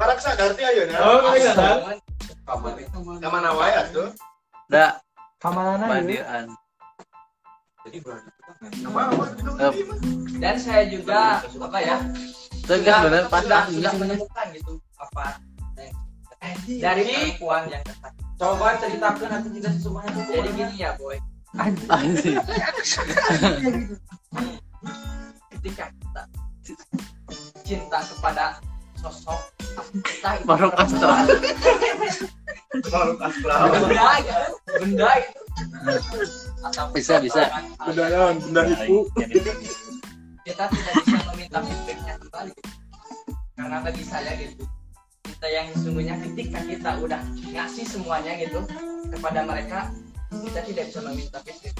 [0.00, 0.96] Barak sadar teh ayeuna.
[0.96, 1.52] Oh, iya,
[2.48, 2.98] kabar itu?
[3.20, 4.08] Ka mana wae atuh?
[4.70, 4.96] da
[5.40, 6.46] Kamarana ya.
[10.38, 11.96] Dan saya juga apa ya
[13.28, 15.42] pas sudah, ah sudah menemukan gitu apa
[16.80, 17.04] dari
[17.36, 17.84] perempuan yang
[18.40, 21.20] coba ceritakan nanti kita sesungguhnya tuh jadi gini ya boy.
[21.58, 22.38] Anjing.
[25.52, 26.22] Ketika kita
[27.66, 28.44] cinta kepada
[29.00, 29.40] sosok
[29.96, 31.24] entah itu Baru perempuan,
[32.86, 33.68] Baru aslam.
[33.72, 34.44] benda gitu
[34.80, 35.40] benda itu
[36.60, 37.42] atau Bisa, bisa.
[37.82, 38.36] benda naon?
[38.44, 38.98] Benda ibu.
[40.44, 42.52] kita tidak bisa meminta feedbacknya kembali
[43.56, 44.64] karena bagi saya gitu
[45.24, 48.60] kita yang sesungguhnya ketika kita udah ngasih semuanya gitu
[49.08, 49.88] kepada mereka
[50.30, 51.74] kita tidak bisa meminta feedback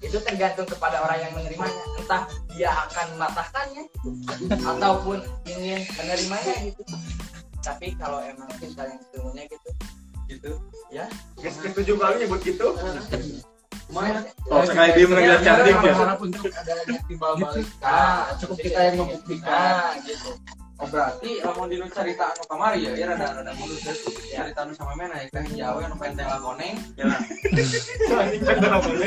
[0.00, 2.24] itu tergantung kepada orang yang menerimanya entah
[2.56, 3.84] dia akan mematahkannya
[4.64, 6.82] ataupun ingin menerimanya gitu
[7.60, 9.70] tapi kalau emang kita yang sesungguhnya gitu
[10.30, 10.52] gitu
[11.38, 12.66] Geus ketujuh kali nyebut gitu.
[13.90, 14.22] Lumayan.
[14.50, 15.94] Oh, sekali dia mengejar cantik ya.
[16.18, 17.66] Untuk adanya timbal balik.
[17.82, 19.50] Ah, cukup kita yang membuktikan.
[19.50, 20.30] nah gitu
[20.80, 23.92] Oh berarti lamun dinu cerita anu kamari ya, ya rada rada mulus ya.
[24.48, 26.80] Cerita anu sama mana ya teh Jawa anu penteng lagoneng.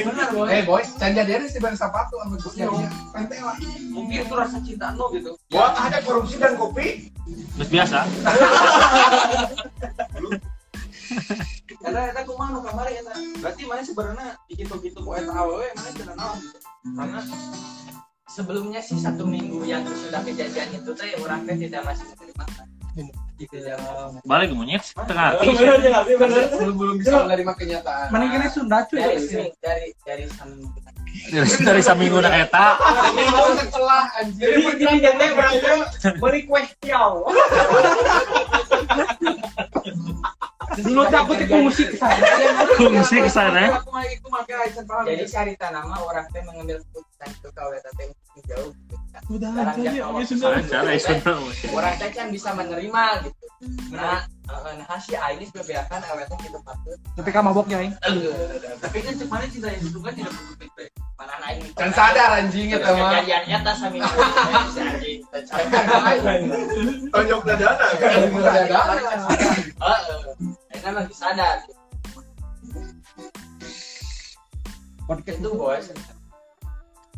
[0.06, 0.54] Benar boy.
[0.54, 2.94] Eh boy, can jadian sih ban sepatu gue jadinya.
[3.10, 3.58] Penting lah.
[3.90, 5.34] Mungkin itu rasa cinta anu gitu.
[5.50, 7.10] Buat ada korupsi dan kopi.
[7.58, 8.06] Terus biasa.
[11.84, 13.12] Eta eta kumaha nu kamari eta.
[13.44, 16.58] Berarti mana sebenarnya gitu-gitu ku eta awewe mana cenah naon gitu.
[16.96, 17.20] Karena
[18.34, 22.46] sebelumnya sih satu minggu yang sudah kejadian itu teh orang teh tidak masih menerima
[23.42, 23.78] gitu ya
[24.26, 25.50] Balik monyet setengah hati.
[25.50, 29.02] belum belum bisa menerima kenyataan Mana kena Sunda cuy.
[29.02, 30.70] dari sini dari dari sambil
[31.30, 32.74] Dari dari saminggu na eta.
[33.14, 35.70] Mau setelah anjir Jadi jadi berarti
[36.18, 37.22] beri kue tiaw.
[40.74, 43.78] Dulu takut musik ke sana.
[43.78, 45.06] Aku mah iku make aican paham.
[45.06, 48.10] jadi cerita nama orang teh mengambil keputusan itu kalau teh
[48.50, 49.22] jauh gitu kan.
[49.30, 49.50] Udah
[50.26, 50.58] Sunda.
[50.66, 51.34] Cara Sunda.
[51.70, 53.44] orang teh kan bisa menerima gitu
[53.96, 57.96] nah eh, nah si Ainis bebeakan awet teh gitu patut Tapi kamu maboknya ini.
[58.84, 60.90] Tapi kan cek mana cinta yang suka tidak teh.
[61.16, 64.02] mana lain kan sadar anjing ya mah kejadian eta sami
[64.74, 65.42] si anjing teh
[67.14, 69.20] Tonjok dadana kan.
[70.74, 71.58] heeh mah geus sadar
[75.04, 75.86] Podcast itu bos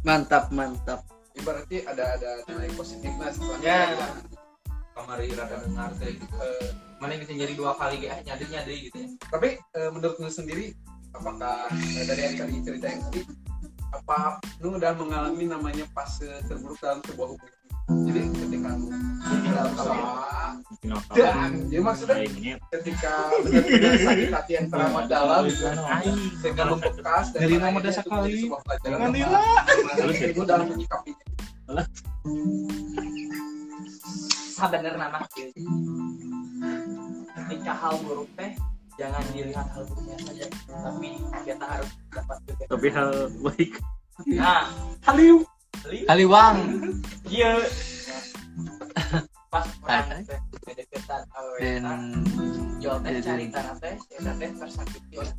[0.05, 1.01] Mantap, mantap.
[1.35, 3.79] ibaratnya ada ada nilai positifnya setelah Ya.
[3.91, 4.13] kejadian.
[4.95, 6.35] Kamari rada dengar teh gitu.
[6.39, 9.09] Eh, Mana yang jadi dua kali ge nyadar nyadar gitu ya.
[9.27, 10.71] tapi eh, menurut lu sendiri
[11.11, 13.21] apakah eh, dari yang tadi cerita yang tadi
[13.91, 17.53] apa lu udah mengalami namanya fase terburuk dalam sebuah hubungan
[18.07, 18.87] jadi ketika lu
[19.43, 19.71] dalam
[21.13, 22.25] dan jadi maksudnya
[22.73, 23.13] ketika
[23.45, 25.61] benar-benar sakit hati yang teramat dalam gitu
[26.41, 28.33] sehingga lu bekas dan Dari nama dasar itu kali.
[28.41, 29.41] sebuah pelajaran Dengan yang lila.
[30.09, 30.33] baik.
[30.33, 31.25] Lu dalam menyikapinya
[34.55, 35.17] sebenarnya nama.
[37.35, 38.51] Ketika hal buruk teh
[38.95, 40.45] jangan dilihat hal buruknya saja.
[40.65, 41.09] Tapi
[41.45, 42.63] kita harus dapat juga.
[42.71, 43.09] Tapi hal
[43.43, 43.71] baik.
[44.33, 44.65] nah
[45.05, 45.45] Haliu.
[46.09, 46.57] Kaliwang.
[47.29, 47.59] iya
[49.55, 50.19] pas orang
[50.67, 51.21] deketan
[51.63, 51.95] Dan awet
[52.83, 55.33] jual teh cari tanah teh kita teh tersakiti oleh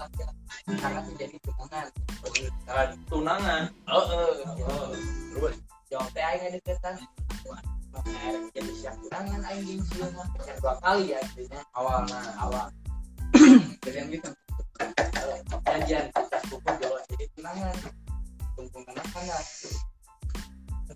[0.80, 1.86] karena menjadi tunangan.
[3.12, 3.62] Tunangan.
[3.92, 5.52] oh eh
[5.92, 6.96] jual teh aing deketan
[8.56, 12.20] jadi siap tunangan aing jeung sieun mah yang dua kali ya artinya Awalna.
[12.40, 12.66] awal.
[13.84, 14.30] Jadi yang gitu.
[15.68, 17.76] Janjian kita kumpul jual jadi tunangan.
[18.56, 18.80] Tunggu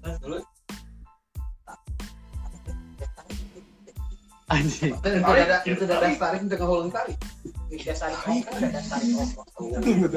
[0.00, 0.44] terus
[4.50, 4.94] Anjing.
[4.98, 6.10] itu ada itu ada ada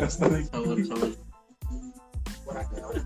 [0.09, 1.09] Sahur sahur.
[2.43, 2.97] kurang jauh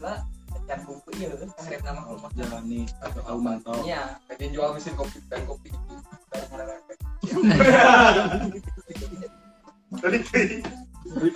[0.00, 0.18] lah
[0.64, 1.48] dan buku iya kan
[1.84, 2.30] nama rumah.
[2.34, 3.76] Jalani atau kamu mantau.
[3.84, 5.70] iya jadi jual mesin kopi dan kopi.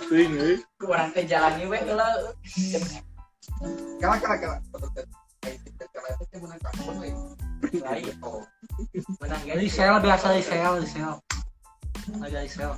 [0.09, 0.33] Teuing
[0.81, 2.09] kurang teh jalani we heula
[4.01, 4.57] kala kala kala
[9.43, 11.13] gaji sel biasa di sel di sel.
[12.19, 12.71] Ada di sel.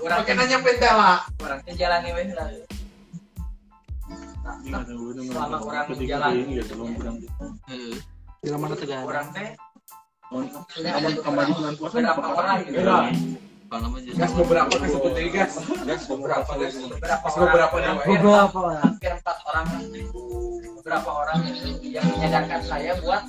[0.00, 2.46] kurang Pakai teh nanya pentela kurang teh jalani we heula
[5.30, 6.58] selama orang menjalani
[9.06, 9.48] kurang teh?
[10.26, 12.82] Kamu kamu bulan puasa beberapa orang gitu
[14.16, 15.52] gas beberapa kesebut deh gas
[15.84, 16.02] gas.
[16.08, 16.74] beberapa gas.
[16.76, 17.34] Beberapa Gas.
[17.36, 17.46] Orang.
[17.50, 18.80] beberapa Beberapa lah.
[18.82, 19.66] hampir empat orang.
[20.82, 21.40] Beberapa orang
[21.82, 23.22] yang menyadarkan saya buat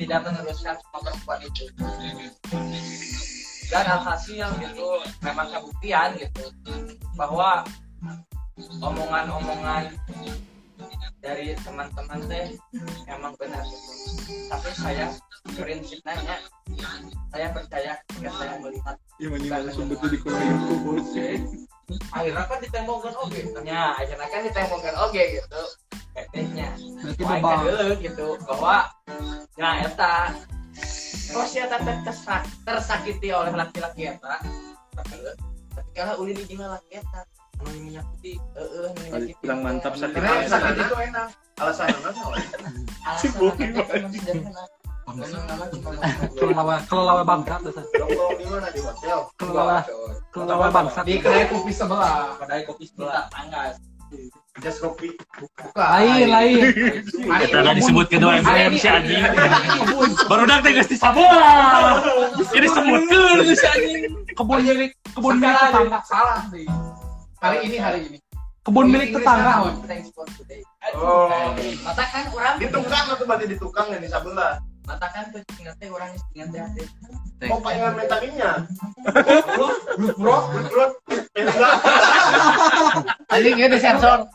[0.00, 1.64] tidak meneruskan semua perempuan itu.
[3.72, 4.86] Dan alhasil gitu
[5.24, 6.44] memang kebuktian gitu
[7.16, 7.64] bahwa
[8.80, 9.92] omongan-omongan
[11.22, 12.58] dari teman-teman teh
[13.06, 13.64] emang benar.
[14.50, 15.06] Tapi saya
[15.54, 16.36] prinsip nanya
[17.30, 18.96] saya percaya ketika saya melihat
[22.12, 23.40] Akhirnya kan ditembokkan oke.
[23.62, 25.62] nya akhirnya kan ditembokkan oke gitu.
[26.12, 26.68] Tekniknya
[27.16, 27.58] bebal.
[27.64, 28.26] dulu gitu.
[28.48, 28.88] Bahwa
[29.56, 30.36] nah eta.
[31.32, 34.40] Oh si eta teh tersak- tersakiti oleh laki-laki eta.
[35.72, 37.20] Tapi kalau uli di laki eta
[37.64, 40.14] menyakiti anu menyakiti Kurang mantap sakit.
[40.18, 41.26] karena sakit itu enak
[41.60, 41.86] Alasan
[47.04, 47.22] apa?
[47.26, 47.60] Bangsat.
[47.62, 49.18] Nongkrong di mana di hotel?
[50.72, 51.04] Bangsat.
[51.04, 53.26] di kedai kopi sebelah Kedai kopi sebelah.
[53.28, 53.76] tanggas
[54.60, 55.08] Just kopi.
[55.72, 56.60] Lain lain.
[57.16, 59.24] Kita nggak disebut kedua MPM si anjing.
[60.28, 60.72] Baru teh.
[62.52, 62.68] Ini
[63.56, 64.12] si anjing.
[64.36, 66.00] Kebun milik kebun milik tetangga.
[66.04, 66.68] salah nih
[67.42, 68.18] hari ini hari ini
[68.62, 69.74] Kebun milik tetangga.
[70.94, 71.26] Oh.
[71.82, 74.62] mata kan orang Di tukang atau berarti di tukang yang di sebelah?
[74.86, 76.82] mata kan tuh ingat teh orang ingat teh hati
[77.50, 78.70] Oh, pengen vitaminnya.
[80.14, 80.38] Bro,
[80.70, 80.94] bro,
[81.34, 81.74] enggak.
[83.34, 84.30] Anjing ini sensor.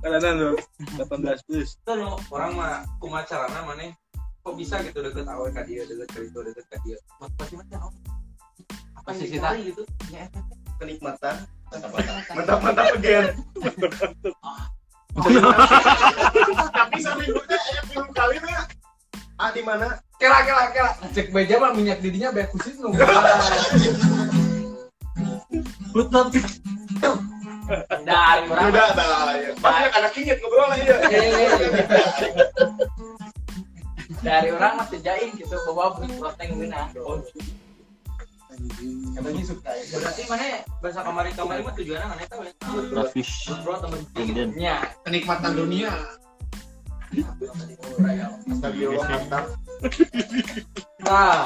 [0.00, 0.50] Kadang lu
[0.96, 1.76] 18 plus.
[1.84, 3.92] Lo orang mah kumacarana mana
[4.40, 6.96] kok bisa gitu deket awal ka dia deket ke itu deket ke dia
[7.36, 7.98] pasti macam apa
[9.14, 9.54] Sih kita.
[9.62, 9.82] gitu
[10.82, 11.46] Kenikmatan.
[12.34, 13.38] Mantap-mantap again.
[16.74, 18.66] Tapi kayak film kali mah.
[19.36, 20.00] Ah di mana?
[20.16, 20.90] Kela kela kela.
[21.12, 22.92] Cek beja mah minyak didinya bae kusis nu.
[25.92, 26.28] Butuh
[28.06, 29.50] dari orang Udah, dah ya.
[29.58, 30.96] Makanya anak kingit ngobrol aja.
[34.22, 36.90] dari orang masih jaim gitu bahwa beli protein guna
[39.16, 39.70] Katanya suka.
[39.72, 40.46] berarti mana
[40.80, 42.52] bahasa kamari kamari mah tujuannya mana tahu ya?
[43.62, 44.00] Bro temen.
[44.56, 45.92] Nya Kenikmatan dunia.
[51.06, 51.44] Nah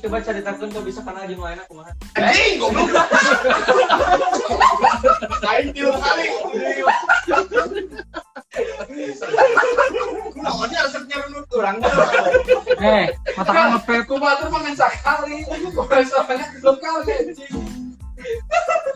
[0.00, 2.88] coba ceritakan kok bisa kenal di mana kumaha Anjing goblok.
[5.72, 6.26] Tilu kali.
[10.36, 11.76] Namanya resep nyarunut orang.
[12.82, 15.36] eh matakan ngepet Kumaha tuh makan sekali.
[15.48, 17.81] Kumaha soalnya belum kali anjing.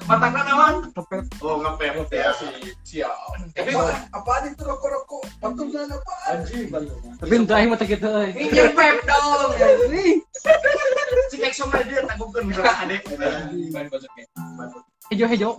[0.06, 2.30] Matakan awan ngepet Oh ngepet ya.
[2.86, 3.14] Siap.
[3.52, 3.70] Tapi
[4.14, 5.22] apaan itu rokok-rokok?
[5.42, 6.12] Patungan apa?
[6.30, 6.66] Anjing.
[7.16, 8.30] tapi entah yang mata kita eh.
[8.36, 9.52] ini pep dong
[11.32, 13.02] Si Exxon aja tangguhkeun misalnya adek.
[13.74, 14.24] Ban bajuknya.
[15.10, 15.52] hijau hijau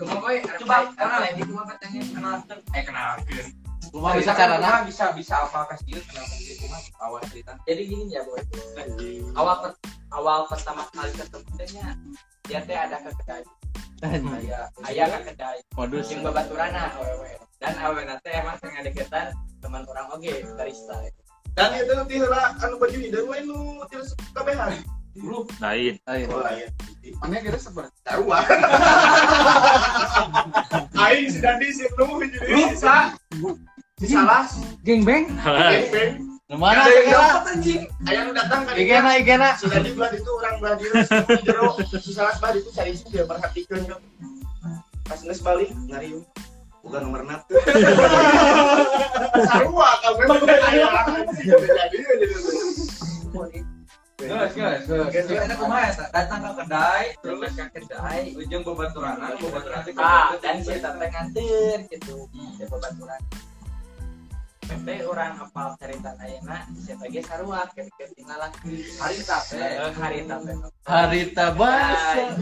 [0.00, 3.44] Kumaha we coba kenal ya di kumaha tanya kenalkan eh kenalkan
[3.90, 4.86] Cuma bisa carana.
[4.86, 8.38] bisa bisa apa kasih dia kenal dia kumaha awal cerita jadi gini ya boy
[9.34, 9.78] awal per-
[10.14, 11.86] awal pertama kali ketemunya
[12.46, 13.42] dia teh ada ke kedai
[14.40, 16.06] ayah ayah ke kedai Modus.
[16.08, 20.96] yang babaturana awewe dan awewe teh emang tengah deketan teman orang oke barista
[21.58, 24.70] Dan itu nanti heula anu baju dan lain nu terus kabehan.
[25.58, 25.94] lain.
[26.30, 26.70] Oh lain.
[27.18, 28.38] Mana kira seperti Sarua.
[31.02, 33.18] Aing si Dandi si Nu jadi bisa.
[34.00, 34.56] Si Salas.
[34.80, 36.12] geng beng Beng beng.
[36.50, 37.20] Mana Ada yang kira?
[37.20, 37.82] dapat anjing.
[38.08, 38.74] Aya nu datang kan.
[38.74, 39.50] Igena igena.
[39.54, 41.76] Dandi belah itu orang dia di jero.
[41.84, 44.00] Si Salas belah itu cari sih dia perhatikan kan.
[45.04, 46.24] Pas geus balik ngariung.
[46.80, 47.44] Bukan nomor nat.
[49.46, 50.80] Sarua kan memang jadi
[51.60, 51.98] jadi.
[54.20, 55.26] Guys, guys, guys.
[55.32, 56.04] Enak kumaha eta?
[56.12, 61.78] Datang ke kedai, terus ke kedai, ujung babaturanna, babaturan teh ah dan si tete nganter
[61.88, 62.28] gitu
[62.60, 62.68] ya
[64.70, 69.42] Tete orang apal cerita ayeuna siapa ge sarua ketika tinggal laki hari teh
[69.98, 70.38] hari teh
[70.86, 72.38] Harita basa.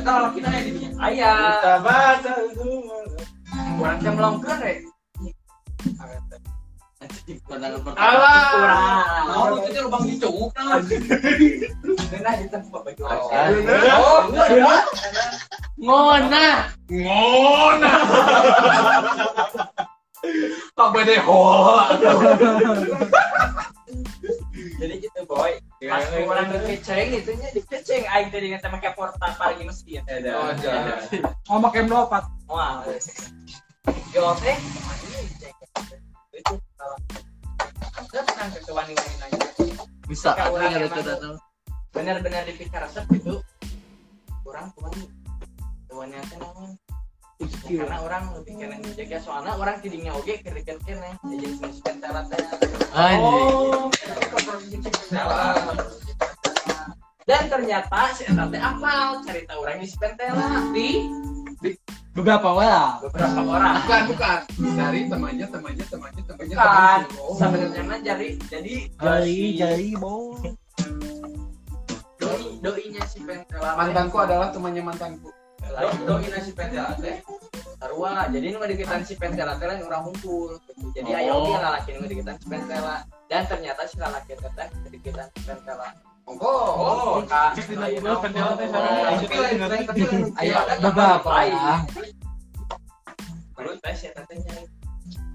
[0.00, 0.96] Eta laki na di dinya.
[1.12, 2.40] ayah Tabata
[3.76, 4.74] orang teh melongkeun we
[7.44, 8.00] Pandangan pertama.
[8.00, 9.26] Alah.
[9.34, 10.78] kurang Oh, itu lubang dicunguk na.
[12.22, 13.28] Nah, di tempat baju Oh.
[13.92, 14.80] Oh,
[15.76, 16.46] Ngona.
[16.88, 17.92] Ngona.
[20.78, 21.98] Pak Bede hoa.
[24.78, 25.58] jadi gitu boy.
[25.82, 30.02] Pas orang dikeceng itu nya dikeceng aing tadi ngan make portal paling mesin.
[30.06, 31.02] Oh, jangan.
[31.50, 32.86] mau makan dua Wah.
[34.14, 34.56] Yo teh
[36.32, 36.98] itu salah.
[38.12, 39.38] Terus kan ketuan ini nanya.
[40.06, 40.34] Bisa.
[40.38, 41.34] Kayak itu datang.
[41.92, 43.42] Benar-benar dipikir resep itu.
[44.42, 44.94] Orang tuan
[45.90, 46.81] tuannya teh naon?
[47.48, 52.40] Karena orang lebih kena menjaga soalnya orang tidingnya oke kira-kira kena jadi jenis pentela teh.
[52.92, 53.90] Anjing.
[57.22, 60.88] Dan ternyata si Eta teh apal cerita orang di Pentela di
[62.12, 63.74] beberapa lah beberapa orang.
[63.86, 64.38] Bukan, bukan.
[64.74, 67.20] Dari temannya, temannya, temannya, temannya, Kan temannya.
[67.22, 67.36] Oh.
[67.38, 70.34] sebenarnya mah jadi jadi jari jari bo
[72.18, 73.78] doi doinya si Pentela.
[73.78, 75.30] Mantanku adalah temannya mantanku.
[75.62, 77.22] Lain doinya si Pentela teh
[77.92, 80.56] sarua jadi nu deketan si Pentela teh lain orang hunkul
[80.96, 81.18] jadi Oh.
[81.20, 82.96] aya oge lalaki nu deketan si Pentela
[83.28, 85.92] dan ternyata si lalaki teh teh deketan si Pentela
[86.24, 88.66] Oh, oh kan Pentela teh
[90.80, 91.80] beberapa lain lah
[93.52, 94.56] Terus tes ya katanya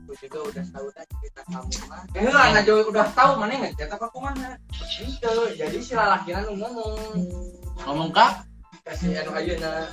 [0.08, 3.76] Gue juga udah tahu dah cerita kamu mah Enggak, anak Jawa udah tahu mana nggak
[3.76, 4.56] cerita apa kumaha.
[5.04, 6.96] Itu, jadi si lalakina nu ngomong.
[7.84, 8.47] Ngomong kak?
[8.88, 9.92] Kasih anu ayeuna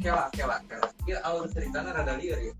[0.00, 0.88] Kela, kela, kela.
[1.04, 2.52] Iya, awal ceritanya rada liar ya.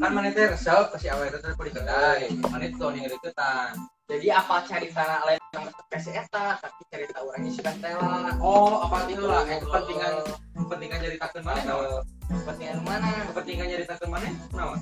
[0.00, 2.22] Kan mana teh resep kasih awal itu teh di kedai.
[2.48, 3.72] Mana itu yang deketan.
[4.10, 9.22] Jadi apa cerita lain yang kasih eta Tapi cerita orangnya si Bantela Oh, apa itu
[9.22, 9.46] lah?
[9.46, 10.14] Eh, kepentingan
[10.56, 11.60] kepentingan ceritakeun mana?
[11.62, 12.02] naon?
[12.26, 13.10] Kepentingan mana?
[13.30, 14.26] Kepentingan ceritakeun mana?
[14.50, 14.78] Naon?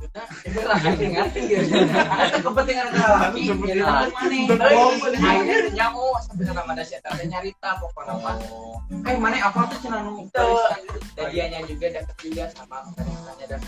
[0.00, 1.60] Laki ngerti ya
[1.92, 3.30] Ada kepentingan ada.
[3.36, 5.18] Ceritakeun mana?
[5.20, 7.70] Akhirnya nyamu sampai kamar si eta teh nyarita
[8.20, 8.36] mah
[9.04, 10.24] Eh mana apa tuh cenah nu?
[11.68, 11.86] juga
[12.16, 12.80] juga sama
[13.44, 13.60] dan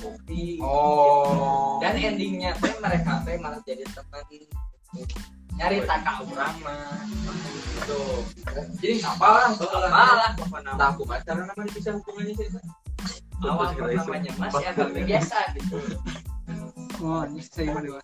[0.62, 1.76] Oh.
[1.84, 4.24] dan endingnya teh mereka teh malah jadi teman
[5.52, 6.96] nyarita ke orang mah
[7.82, 8.00] Gitu.
[8.78, 9.50] Jadi apa lah?
[10.38, 12.81] pokoknya Entah aku pacaran nama bisa hubungannya sih.
[13.42, 15.76] Awal pertamanya mas ya tapi biasa gitu.
[17.02, 17.98] Oh, ini saya mah dewa.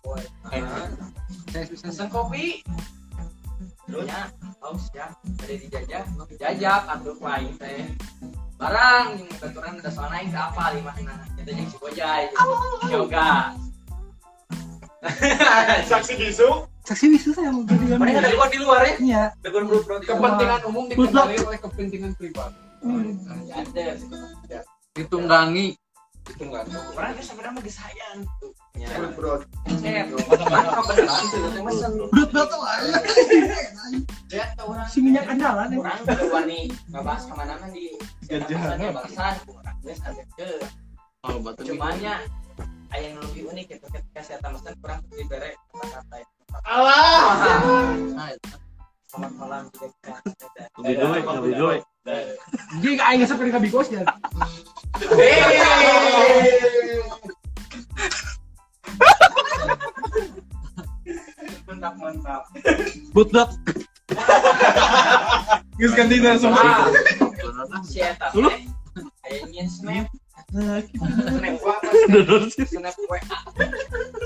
[1.47, 2.59] Saya bisa pesen kopi.
[3.89, 4.27] Ya
[4.59, 5.15] haus ya.
[5.39, 7.95] Ada dijajah dijajak atau lain teh.
[8.59, 12.27] Barang yang keturunan udah soal naik ke apa lima nah itu yang si bojai.
[12.91, 13.55] Yoga
[15.89, 16.67] Saksi bisu.
[16.83, 18.95] saksi bisu saya mau jadi Mana ada luar di luar ya?
[18.99, 19.23] Iya.
[19.39, 19.63] Dengan
[20.03, 22.59] kepentingan umum dikendali oleh kepentingan pribadi.
[23.47, 23.95] Ya ada
[24.95, 25.77] ditunggangi.
[26.29, 28.19] Itu enggak orang kan sebenarnya mau disayang.
[28.39, 28.51] Tuh
[29.19, 29.43] Bro,
[34.29, 35.77] ya tuh orang Si minyak andalan ya.
[35.83, 37.85] orang kedua nih ngebahas ke mana mana di
[38.95, 39.33] bahasan
[41.27, 41.61] oh batu
[43.19, 44.37] lebih unik itu ketika saya
[44.79, 45.01] kurang
[45.75, 46.17] kata-kata
[48.15, 48.29] nah
[49.09, 49.63] selamat malam
[50.79, 51.81] Lebih lebih dulu.
[52.79, 54.07] Jadi aing seperti kabigos ya.
[61.79, 62.43] mantap mantap.
[63.15, 63.49] But dut.
[65.79, 66.91] Geus ganti langsung ah
[67.87, 70.11] si eta aya nyin snap.
[70.51, 70.83] Snap
[71.61, 71.73] apa?
[72.67, 73.17] Snap wa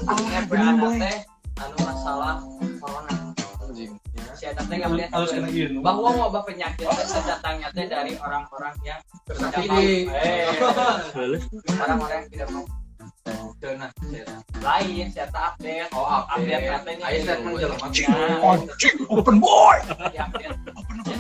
[0.08, 1.20] snap wa teh.
[1.62, 2.42] Anu masalah
[2.82, 3.23] corona
[4.44, 5.80] si eta teh ngeliat Harus kena gini.
[5.80, 10.12] bahwa wabah penyakit teh datangnya teh dari orang-orang yang Tersakiti.
[10.12, 10.52] eh.
[11.80, 12.68] Orang-orang yang tidak mau.
[14.60, 15.88] Lain si eta update.
[15.96, 16.68] Oh, update.
[16.68, 17.00] Update.
[17.00, 17.88] Ayo jelema.
[18.44, 19.78] Anjing, open boy.
[19.88, 20.60] update.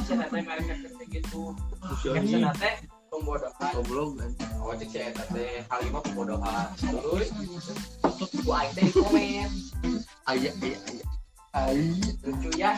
[0.04, 1.56] Si eta teh mereka seperti gitu.
[2.04, 2.74] Eta teh
[3.08, 3.72] pembodohan.
[3.72, 4.92] Goblok kan Oh, cek
[5.32, 6.68] teh kalimat pembodohan.
[6.76, 7.32] terus
[8.44, 9.48] ku aing teh komen
[11.54, 11.94] aya
[12.26, 12.74] lucu ya.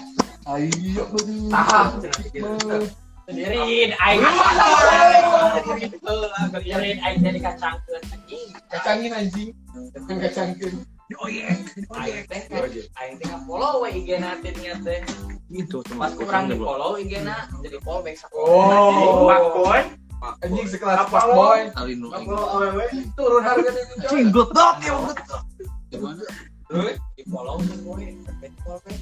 [0.46, 1.88] Ayo bener Tahap
[3.26, 4.22] sendiriin aing
[6.54, 8.02] sendiriin aing jadi kacangkeun.
[8.14, 9.50] Anjing kacangin anjing.
[10.06, 10.18] Kan
[11.22, 11.54] Oh iya.
[11.98, 12.42] aing teh.
[13.00, 15.00] Aing teh follow we IG teh nya teh.
[15.50, 19.32] Itu pas kurang di follow IG na jadi follow back Oh.
[19.32, 19.82] Pak Boy.
[20.42, 21.70] anjing sekelas pak boy.
[23.14, 24.96] Turun harganya Anjing dut dut ya.
[25.94, 26.24] gimana
[27.16, 28.06] di follow tuh boy.
[28.42, 28.98] Back follow back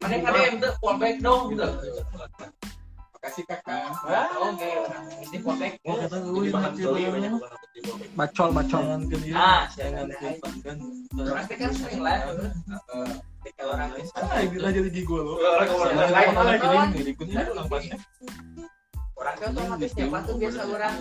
[0.00, 1.66] mana kada yang tuh follow back dong gitu.
[3.16, 3.90] Kasih kakak
[4.38, 4.70] oke
[5.18, 7.98] mesti follow Jadi bahan beli banyak bukan aku di bawah.
[8.14, 8.82] Bacol bacol.
[9.34, 10.38] nah siapa teh
[11.18, 11.70] orang teh kan.
[11.74, 12.22] Sering live
[13.42, 13.88] ketika orang.
[14.46, 15.66] Gila jadi gigo lo orang
[19.36, 20.94] teh otomatis siapa tuh biasa orang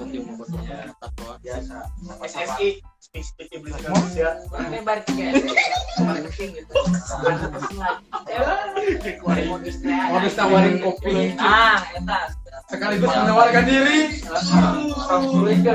[1.39, 1.75] Biasa.
[2.21, 2.69] SSI.
[3.15, 4.43] Speak Iblis Indonesia.
[4.51, 5.23] teh balik ke
[6.03, 6.73] marketing gitu.
[9.87, 12.19] Mau tawarin kopi ah eta
[12.67, 13.99] sekaligus menawarkan diri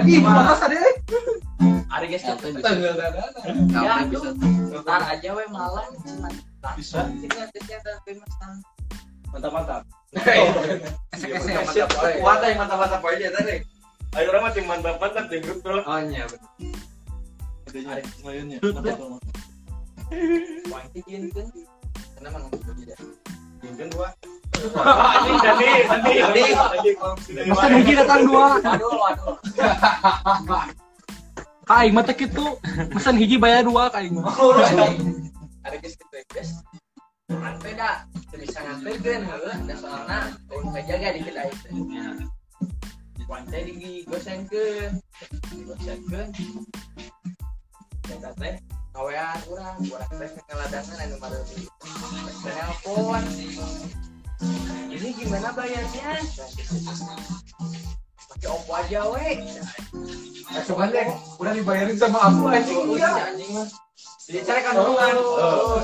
[0.05, 0.85] Ih, mata sadar.
[1.91, 2.35] Ari guys ya
[4.85, 5.89] ntar aja we malam
[6.77, 7.09] Bisa.
[9.31, 9.83] Kita kita famous tang Mantap mantap.
[11.15, 11.87] Esek-esek.
[12.19, 13.57] Kuat yang mantap mantap aja tadi.
[14.19, 15.87] Ayo orang mah tim mantap-mantap di grup bro.
[15.87, 16.27] Oh iya.
[23.79, 24.11] kan gua.
[25.15, 25.39] Anjing
[27.47, 27.67] Masa
[28.03, 28.59] datang dua.
[28.67, 29.39] aduh aduh
[31.95, 32.59] mata kitu.
[32.91, 34.19] Mesen hiji bayar dua kaing.
[35.61, 36.80] ada guys gitu
[37.39, 37.91] beda
[38.35, 40.19] bisa nganterkeun heuh da soalna
[40.51, 41.73] tahun kajaga di kedai teh
[43.31, 44.99] Wantai di gosenkeun
[45.55, 46.29] digosenkeun
[48.11, 48.55] Eta teh
[48.91, 51.63] kawean urang urang teh ngeladangan anu mareuli
[52.43, 53.23] telepon.
[54.91, 56.19] Ini gimana bayarnya
[58.31, 59.43] pakai opo aja we
[60.63, 61.05] sebenarnya
[61.39, 63.67] udah dibayarin sama aku anjing Iya, anjing mah
[64.31, 65.13] kandungan.
[65.19, 65.83] oh.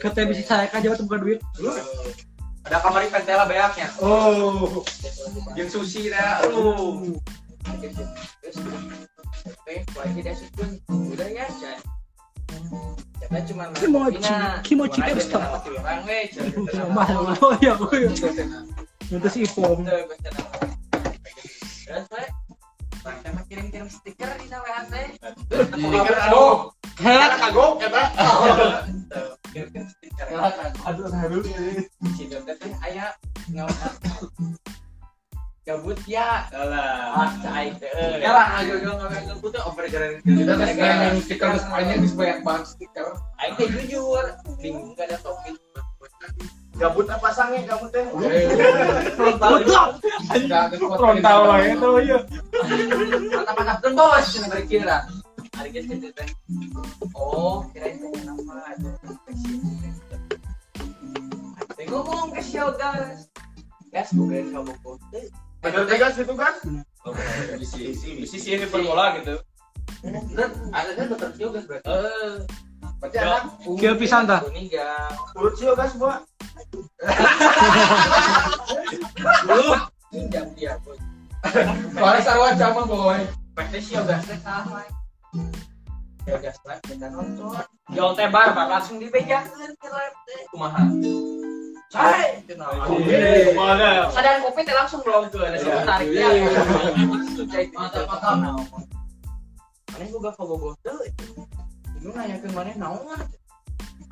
[0.00, 1.40] Kata bisa saya aja bukan duit.
[2.64, 3.92] Ada kamar pentela beaknya.
[4.00, 4.80] oh
[5.52, 6.40] Yang sushi dah.
[8.40, 8.56] Terus,
[9.68, 10.80] eh, lagi dia sukun.
[10.88, 11.76] Udah ya, Chan.
[13.20, 14.32] Kita cuma Kimochi,
[14.64, 16.24] kimochi weh.
[16.92, 17.36] Mahal.
[17.44, 17.88] Oh iya, oh.
[19.12, 19.84] Nanti si Ipom.
[23.54, 25.06] Kirim-kirim stiker di WA teh.
[25.14, 26.74] Stiker aduh.
[26.98, 27.26] Heh.
[27.38, 28.02] Kagok eta.
[29.54, 30.26] Kirim-kirim stiker
[30.90, 31.42] Aduh, aduh.
[32.18, 33.14] si dokter teh aya
[33.54, 33.94] ngawas
[35.64, 37.24] gabut ya Alah.
[37.24, 37.72] ah cai.
[38.20, 43.06] Ya lah, agak-agak ngomongin putih over gara Kita sekarang stiker semuanya banyak banget stiker.
[43.40, 44.24] aing jujur
[44.60, 45.56] bingung gak ada topik
[46.74, 48.02] Gabut apa pasangnya kamu teh?
[50.34, 52.18] Enggak ada Frontal wae tuh ya.
[53.30, 53.78] mantap-mantap.
[53.78, 55.06] Kan bos, cina berkira.
[55.54, 56.28] hari guys teh.
[57.14, 58.74] Oh kirain teh kenapa?
[58.74, 58.90] Ada
[61.78, 63.30] teh ngomong ke show guys.
[63.94, 64.74] Gas bukan kamu
[65.14, 65.30] teh
[65.62, 66.54] Bener teh gas itu kan?
[67.54, 69.38] Misi, misi sih ini perbola gitu.
[70.74, 71.86] ada kan dokter juga berarti.
[71.88, 72.32] Eh,
[73.04, 73.42] Berarti anak
[73.76, 74.40] Kieu pisan tah.
[74.72, 76.24] ga urut sih gas gua.
[80.08, 80.96] pinjam dia boy.
[81.92, 83.20] Suara sarwa sama boy.
[83.52, 84.88] Pasti show gas teh sama.
[86.24, 87.52] Show gas lah kita nonton.
[87.92, 90.88] Jauh teh bar bar langsung dibejakeun ke lab teh kumaha.
[91.92, 92.40] Cai,
[94.16, 95.44] sadar kopi teh langsung belum tuh.
[95.44, 95.60] Ada
[97.76, 98.64] mantap mantap.
[99.92, 101.04] Mana gua gak kabogoh tuh.
[102.04, 103.00] Lu nanya ke mana naon?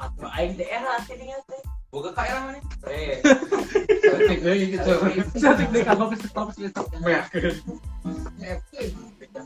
[0.00, 1.62] Atau aing daerah dengan teh.
[1.92, 2.56] Boga ka era mana?
[2.88, 3.20] Eh,
[4.08, 4.92] Cantik deui gitu.
[5.36, 6.88] Cantik deh kalau ke stop stop.
[7.04, 7.52] Meyakin.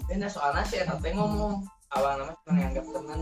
[0.06, 3.20] Beda soalnya si eta teh ngomong awal nama cuma nganggap temen.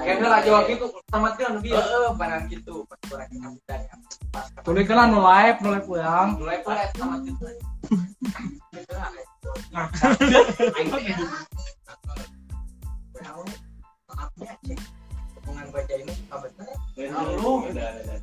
[0.00, 2.16] Kayak lah jawab itu tamat kan Heeh, dia.
[2.16, 3.94] panan gitu pas kurang kita ya.
[4.32, 6.28] Pas Tulis kan nu live, nu live ulang.
[6.40, 7.44] mulai mulai tamat gitu.
[8.72, 9.12] Gitu lah.
[9.76, 9.86] Nah.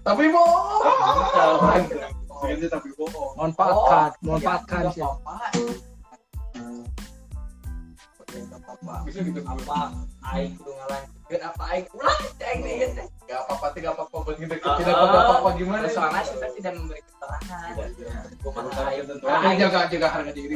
[0.09, 1.85] Tapi bohong.
[2.49, 3.31] Ini tapi bohong.
[3.37, 5.05] Manfaatkan, manfaatkan sih.
[9.05, 9.41] Bisa gitu.
[9.41, 9.89] apa
[10.37, 14.17] aing kudu ngalanjutkeun apa aing ulah aing teh Gak apa-apa, tidak apa-apa.
[14.33, 15.85] Begitu tidak apa-apa gimana?
[15.89, 17.89] soalnya kita tidak memberi keterangan
[18.45, 20.55] kumaha aing Ada jaga jaga harga diri.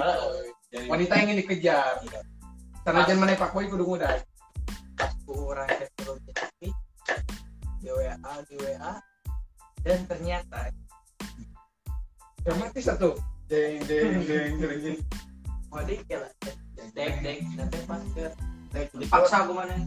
[0.86, 1.97] Wanita yang ingin dikejar.
[2.86, 4.22] Sanajan mana pak boy kudu muda.
[4.93, 6.70] pas kurang tapi
[7.82, 8.14] di WA
[8.45, 8.93] di WA
[9.84, 10.71] dan ternyata
[12.59, 13.15] mati satu.
[13.51, 14.79] Deng deng deng deng.
[14.81, 14.99] deng.
[15.67, 16.29] mau dikira
[16.95, 18.25] dek dek nanti pas ke
[18.97, 19.77] Dipaksa gua mana?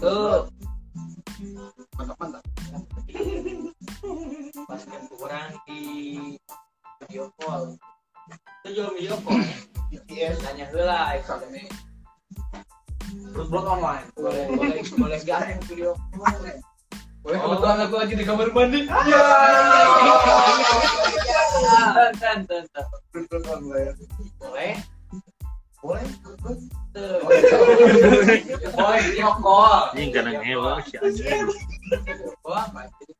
[0.00, 0.48] tuh
[1.96, 2.42] Mantap mantap.
[4.68, 5.80] pas ke kurang di
[7.04, 7.76] video call
[8.64, 9.38] Itu jual video kok.
[10.44, 11.64] tanya heula aing ini
[13.32, 14.08] Terus blog online.
[14.16, 16.36] boleh boleh boleh gak yang video call
[17.26, 18.86] Boleh kebetulan aku lagi di kamar mandi.
[21.66, 22.86] Ten, ten, ten, ten.
[24.46, 24.78] boleh
[25.82, 26.06] Boleh.
[26.94, 27.18] Tuh.
[28.78, 31.50] boy video call Ini karena ngewa si anjing.
[32.46, 33.10] Wah, pasti.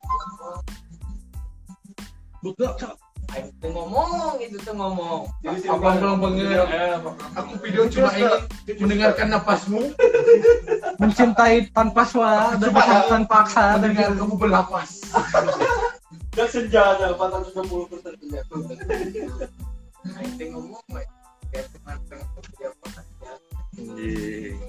[3.35, 5.27] Aing tuh ngomong, itu tuh ngomong.
[5.67, 6.63] Abang belum bener.
[7.35, 8.43] Aku video cuma ingin
[8.79, 9.83] mendengarkan napasmu,
[11.03, 14.91] Mencintai tanpa suara dan tanpa paksa dan mendengar kamu berlapas.
[16.37, 18.13] Dan senjata 460 persen
[20.21, 20.85] Aing tuh ngomong.
[21.49, 23.33] Kayak cuma pengen call aja.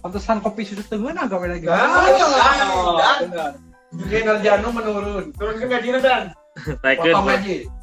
[0.03, 1.71] pantesan kopi susu tengah agak beda gitu.
[1.71, 3.51] Benar.
[4.07, 5.25] Kinerja nu menurun.
[5.35, 6.23] Turun ke gajinya dan.
[6.83, 7.76] Potong aja.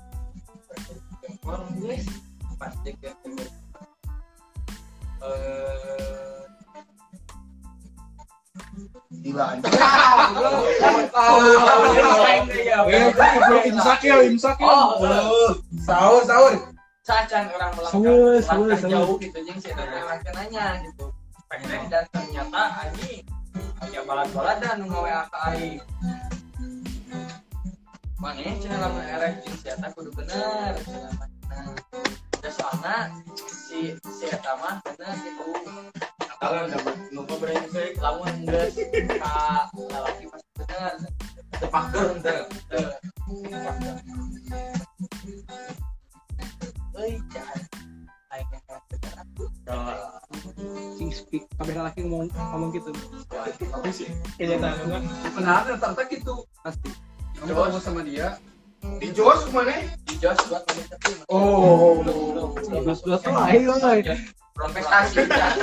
[1.45, 2.05] Orang nulis,
[2.57, 3.45] pasti kayak gitu.
[5.25, 6.43] Eh,
[9.25, 9.57] Gila.
[12.75, 13.01] Ya.
[13.65, 14.75] Imsak ya, imsak ya.
[15.85, 16.75] Sahur, sahur.
[17.05, 19.39] cacan orang melangkah, jauh gitu
[20.33, 21.13] nanya gitu
[21.53, 23.21] pengen dan ternyata anjing
[23.85, 25.85] agak balat-balat dan nu ngawe ka aing
[28.17, 31.13] mana cina lama erek jeung si eta kudu bener cina
[31.49, 31.65] mah.
[31.65, 31.67] nah
[32.45, 32.97] ya soalna
[33.49, 35.47] si si eta mah bener gitu
[36.45, 37.97] Kalian dapat lupa brengsek.
[38.05, 38.77] lamun geus
[39.17, 40.93] ka lalaki pasti bener
[41.55, 42.35] Tepakeur ente.
[42.67, 42.91] Teu.
[46.95, 47.61] Euy, jangan
[48.35, 49.19] aing yang bener
[50.99, 52.91] Sing speak, kabeh laki ngomong ngomong gitu.
[54.39, 54.99] Ini tanya
[55.35, 56.47] Benar, ternyata gitu.
[56.63, 56.91] Pasti.
[57.39, 58.39] Kamu sama dia.
[59.01, 59.75] Di Jos mana?
[60.05, 60.63] di jos buat
[61.33, 61.99] Oh,
[62.65, 63.75] Terus terus tuh ayo
[64.55, 65.59] prestasi kan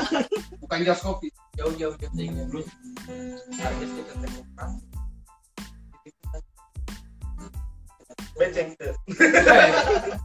[0.60, 1.32] bukan jas kopi.
[1.56, 2.68] jauh jauh jauh tinggi terus
[3.56, 4.70] harus kita temukan
[8.40, 8.96] Beceng tuh.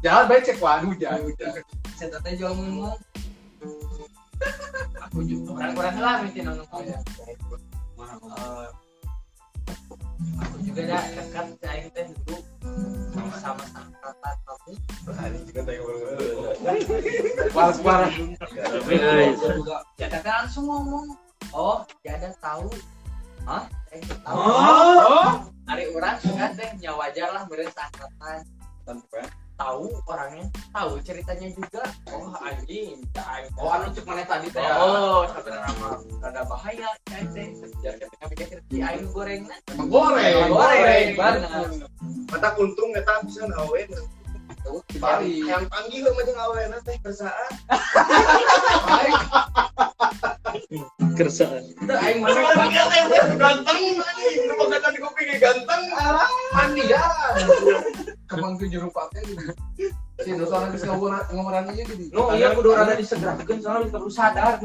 [0.01, 1.29] Jangan becek, waduh, jangan.
[2.01, 2.97] saya tanya jauh ngomong
[5.05, 5.53] aku juga.
[5.53, 6.83] Orang-orang lah mesti nonton.
[6.87, 6.99] Ya
[10.37, 12.39] aku juga dah dekat aing teh dulu
[13.37, 14.73] sama-sama angkatan kamu
[17.81, 18.13] parah.
[19.97, 21.07] Jada teh langsung ngomong
[21.53, 22.69] oh Jada tahu
[23.47, 23.65] Hah?
[23.95, 25.47] Eh, tahu Oh.
[25.67, 28.43] hari orang kan teh nya wajar lah beres angkatan
[29.57, 31.83] tahu orangnya tahu ceritanya juga.
[32.13, 33.01] Oh anjing
[33.57, 34.61] Oh, anu cek mana tadi teh.
[34.61, 37.49] oh sebenarnya mah ada bahaya ya teh
[37.81, 40.53] biar ketika pikir si aing goreng Emang goreng.
[40.53, 41.89] goreng banget
[42.29, 43.81] mata kuntung eta bisa awe
[44.91, 45.47] Di Bali.
[45.47, 47.51] yang panggil sama jeung awe na teh kersaan
[51.17, 51.65] Kersaan.
[51.87, 52.41] Aing mana
[53.37, 53.81] ganteng
[54.67, 55.83] kata di kuping ganteng
[56.53, 57.01] mandi ya
[58.27, 59.55] Kemang ke juru pakai gitu.
[60.21, 62.11] Si dosa nanti ngomoran ngomoran aja gitu.
[62.11, 64.59] No, iya kudu rada disegerakeun soalnya kita kudu sadar.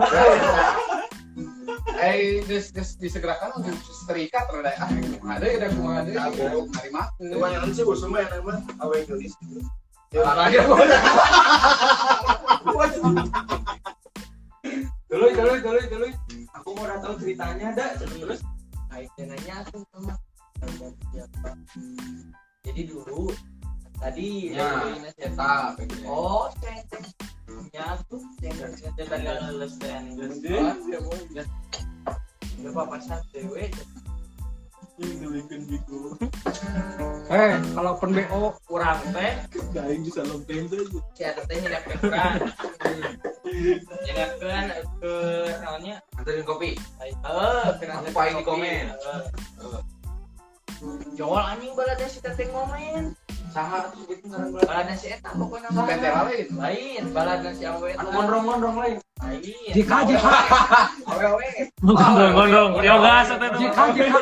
[2.02, 4.90] Eh, des des disegerakan untuk setrika terus ah
[5.38, 7.32] ada ada kumah ada hari makan.
[7.32, 9.32] lumayan sih bos mah yang nama awe gelis
[10.12, 10.60] Olahraga.
[15.12, 16.08] Dulu, dulu, dulu, dulu.
[16.56, 18.40] Aku mau udah tahu ceritanya dah terus.
[19.20, 20.14] nanya tuh sama
[21.14, 21.52] siapa
[22.66, 23.32] jadi dulu
[24.02, 24.98] tadi Ya.
[25.18, 25.78] Eta.
[26.06, 26.50] Oh,
[27.72, 30.12] nyatu yang kita tanggal lulus dan
[32.62, 33.74] Lupa pasang dewe
[37.32, 39.40] Eh, kalau pen BO kurang teh.
[39.72, 40.84] Daing bisa lompeng tuh.
[41.16, 42.34] ada teh nyedapkan kurang.
[44.04, 44.64] Nyedapkan
[45.00, 45.14] ke
[45.64, 46.04] namanya?
[46.20, 46.76] Anterin kopi.
[47.00, 48.84] eh kena Aku paling di komen.
[51.16, 53.16] Jawal anjing balada si teteh ngomen
[53.52, 54.26] Tuh gitu
[54.64, 56.48] balada si eta pokoknya balada lain.
[56.56, 58.00] lain balada si awe eta.
[58.00, 58.98] Anu gondrong-gondrong lain.
[59.20, 59.44] lain
[59.76, 60.32] Jika, jika,
[61.04, 61.48] awe awe
[61.84, 62.80] Gondong-gondong.
[62.80, 63.58] Yoga satu itu.
[63.68, 64.20] jika, jika,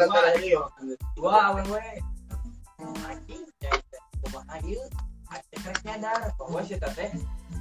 [0.00, 0.64] antara ini yo
[1.12, 1.84] dua awe awe
[3.06, 3.72] anjing ya
[4.24, 4.82] kumaha ieu
[5.62, 7.14] krek nyadar bahwa si teteh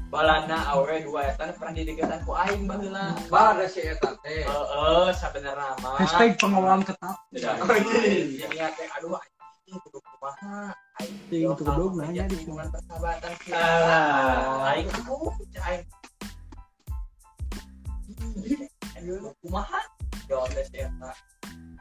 [0.10, 4.48] balada awe dua eta pernah dideketan ku aing baheula Balada si eta teh.
[4.48, 6.00] Heeh, sabenerna mah.
[6.00, 7.16] Hashtag pengawalan ketat.
[7.36, 9.41] Jadi teh aduh anjing kudu
[10.22, 10.78] kumaha.
[11.02, 13.58] Aing kedua hal nanya di hubungan persahabatan kita.
[14.70, 15.82] Aing kudu aing.
[19.02, 19.82] Aduh, kumaha?
[20.30, 21.10] Yo teh si eta.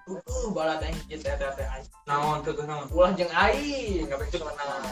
[0.09, 1.85] Tuh balada hiji teh teh teh aing.
[2.09, 2.89] Naon tuh naon.
[2.97, 4.89] Ulah jeung aing, ngabe sana.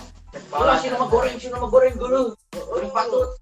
[0.53, 2.37] Ulah si nama goreng, si nama goreng geuleuh.
[2.53, 3.33] Goreng patut.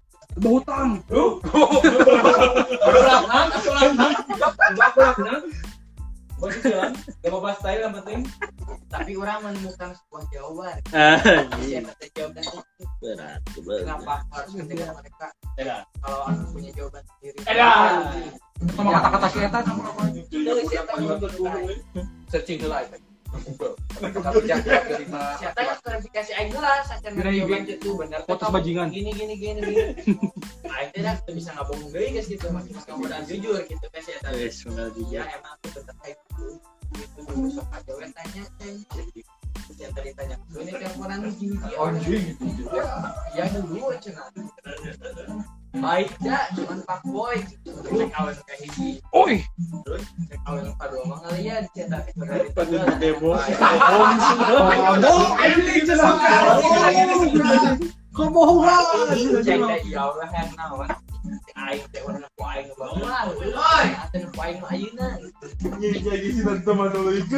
[6.37, 6.93] Bahutang.
[8.87, 10.77] Tapi orang menemukan sebuah jawaban.
[10.95, 11.17] Ah,
[11.59, 12.57] Si eta teh jawaban itu
[13.01, 13.41] berat.
[13.83, 15.27] kenapa harus mendengar mereka
[15.99, 17.37] kalau aku punya jawaban sendiri
[18.73, 20.01] Sama kata-kata Eta sama apa?
[20.29, 20.91] Tuh, siapa?
[22.31, 22.97] Searching heula eta.
[25.41, 26.31] Siapa yang klarifikasi?
[26.37, 27.49] Aing lah sacan Kira ibu.
[27.49, 28.19] jawaban itu benar
[28.53, 28.87] bajingan.
[28.93, 29.85] gini gini gini gini.
[30.77, 32.45] Aing teh dah bisa ngabohong deui guys gitu.
[32.49, 36.17] Masih kamu dan jujur gitu kan si eta Wes, benar ya emang aku tetap kayak
[36.31, 36.47] gitu.
[36.95, 38.75] Gitu dulu sok aja we tanya teh
[39.77, 42.25] yang tadi tanya "Lu ini teleponan gini gini Anjing.
[43.35, 44.31] ya dulu cenah
[45.75, 47.35] baik dah cuman pak boy
[47.67, 49.43] cek awal kayak hiji Oi,
[50.31, 52.47] cek awal pada omong kalian cetak dari
[53.03, 53.35] demo.
[58.15, 58.83] kebohongan.
[59.43, 60.89] cek deh ya Allah yang nawan
[61.57, 65.07] aing teh warna ku aing bawa oi atuh ku aing ayeuna
[65.81, 67.37] jadi si teman dulu itu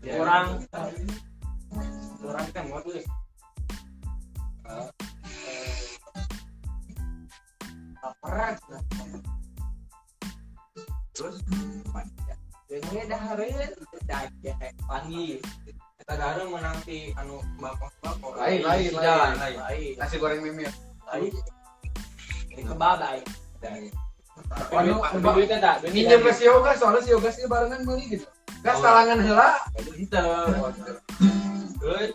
[0.00, 0.20] benang.
[0.20, 0.48] Orang
[2.24, 3.04] orang kan mau tuh.
[8.00, 8.54] laparan
[11.12, 11.36] terus
[12.70, 13.50] Ini dah hari
[14.06, 14.54] dah ya
[14.86, 15.42] Panggil.
[16.00, 18.32] Kita gareng menang ti anu bapak-bapak.
[18.40, 19.58] Lain, lain, Jalan, lain.
[19.58, 19.92] lain.
[19.98, 20.70] Nasi goreng mimir.
[21.10, 21.34] lain
[22.54, 22.62] ini
[24.70, 24.94] Anu?
[25.90, 28.26] Ini mas yoga soalnya si yoga sih barengan beli gitu.
[28.60, 29.50] Gas talangan heula.
[29.96, 30.26] Itu.
[31.80, 32.12] Terus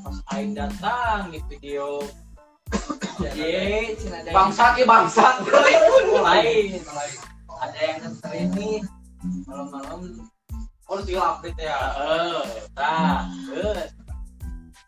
[0.00, 2.06] pas Aing datang di video.
[3.34, 5.34] Ye, cina dari Bangsat ya bangsat.
[6.22, 6.78] lain
[7.60, 8.78] ada yang nganterin nih.
[9.44, 10.00] Malam-malam.
[10.88, 11.78] Oh, si update ya.
[11.98, 12.42] eh
[12.74, 13.86] nah eh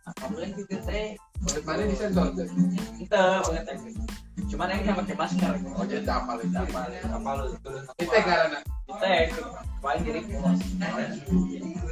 [0.03, 1.15] apa boleh gitu teh?
[1.43, 2.49] Boleh mana di sensor banget
[3.07, 3.77] teh
[4.51, 5.53] cuman yang yang pakai masker.
[5.77, 6.45] Oh jadi apa lu?
[6.51, 7.45] apa apa lu
[7.99, 9.11] Kita karena kita
[9.79, 10.21] paling jadi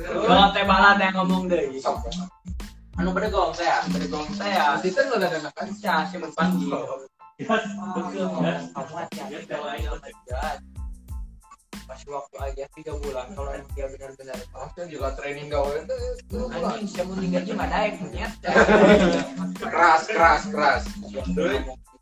[0.00, 1.68] kalau teh balat yang ngomong deh.
[2.98, 3.80] Anu pada gong saya.
[3.88, 4.76] bergong saya.
[4.82, 5.68] Kita lu ada anak kan?
[5.80, 6.68] Cah, si menpanggil.
[7.40, 8.28] Betul,
[8.76, 9.48] kamu hati-hati
[11.90, 15.96] Pas waktu aja tiga bulan kalau yang dia benar-benar Pasti juga training gawe itu.
[16.54, 18.30] anjing siapa meninggal cuma daek punya.
[19.58, 20.86] Keras keras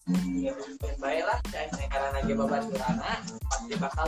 [0.09, 0.97] keras.
[0.99, 4.07] baiklah saya karena lagi babas surana pasti bakal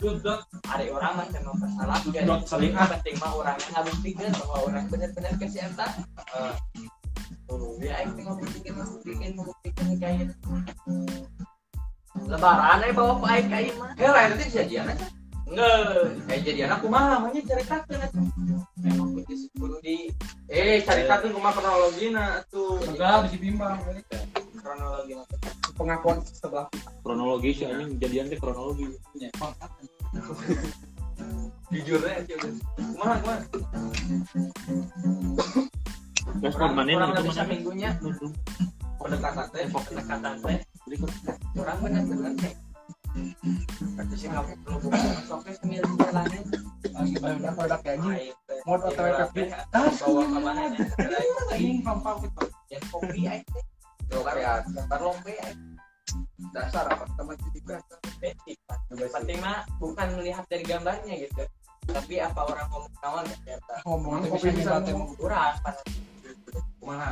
[0.00, 5.34] duduk ada orang macam mempersalah dan saling penting mah orangnya nggak buktikan bahwa orang benar-benar
[5.36, 5.90] kesehatan
[7.46, 10.34] Oh, ya, ini ngebuktikan, ngebuktikan, ngebuktikan kayak
[12.26, 13.90] Lebaran aja bawa ke air kain mah.
[13.94, 15.06] Eh, lain nanti kejadian aja.
[15.46, 15.78] Nggak,
[16.26, 18.26] Eh, jadi anak kumaha namanya cari kakek atuh.
[18.82, 20.10] memang kudu kudu di
[20.50, 22.82] Eh, cari kakek kumaha kronologina atuh.
[22.82, 23.78] Enggak, bisa bimbang.
[25.76, 26.66] Pengakuan sebelah
[27.04, 28.88] kronologi sih anjing jadian teh kronologi
[31.66, 32.34] Jujur aja.
[32.76, 33.38] Kumaha, kumaha?
[36.36, 37.90] Gas Kurang mana kurang itu lebih mana seminggunya
[38.96, 39.64] Pendekatan teh.
[39.70, 40.58] pendekatan teh.
[41.56, 42.54] Orang benar-benar teh.
[44.16, 46.44] Sih kamu perlu buka sambil jalanin.
[46.96, 48.32] Lagi banyak produk Iya,
[48.64, 50.84] OTW orang teh Bawa ke mana ya?
[51.52, 52.44] Aing pam-pam gitu.
[52.72, 53.44] Yang kopi aing
[54.08, 55.34] teh.
[55.34, 55.46] ya.
[55.46, 55.58] Aing.
[56.54, 58.78] Dasar apa sama basic Pak.
[59.12, 61.42] penting mah bukan melihat dari gambarnya gitu
[61.86, 65.14] tapi apa orang ngomong kawan ya ternyata Ngomong tuh Kopi bisa ngomong.
[65.18, 65.74] kurang pan
[66.80, 67.10] Kumaha?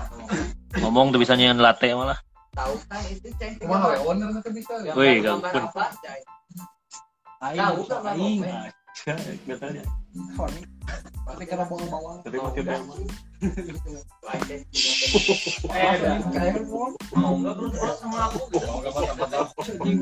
[0.81, 2.19] ngomong tuh bisa nyanyian latte malah
[2.55, 4.73] tahu kan itu ceng Kumaha we owner nanti bisa.
[4.83, 6.23] gambar Wih, ceng
[7.45, 8.73] Aing, Tahu kan,
[11.51, 12.23] kena bawang-bawang.
[12.23, 13.03] tapi pakai bawang
[14.31, 14.63] Aing
[15.75, 15.95] Eh,
[16.31, 18.71] kayak mau mau nggak sama aku gitu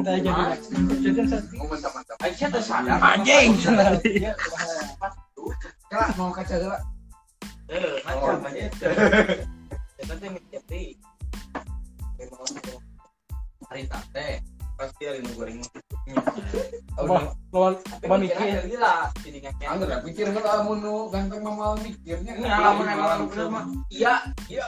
[0.04, 0.30] jadi.
[1.56, 2.16] Oh, mantap mantap.
[2.60, 3.00] Sadar.
[3.00, 3.56] Anjing.
[6.20, 6.54] Mau kaca
[7.72, 8.68] eh macam aja
[9.96, 10.28] kita tuh
[13.72, 14.44] Hari teh
[14.78, 15.58] pasti hari nu goreng.
[16.98, 18.66] Lawan lawan mikir.
[18.68, 22.32] gila jadi nggak Angger lah pikir mah lamun nu ganteng mamal mikirnya.
[22.36, 23.64] Ini alamun emang bener mah.
[23.92, 24.14] iya
[24.50, 24.66] iya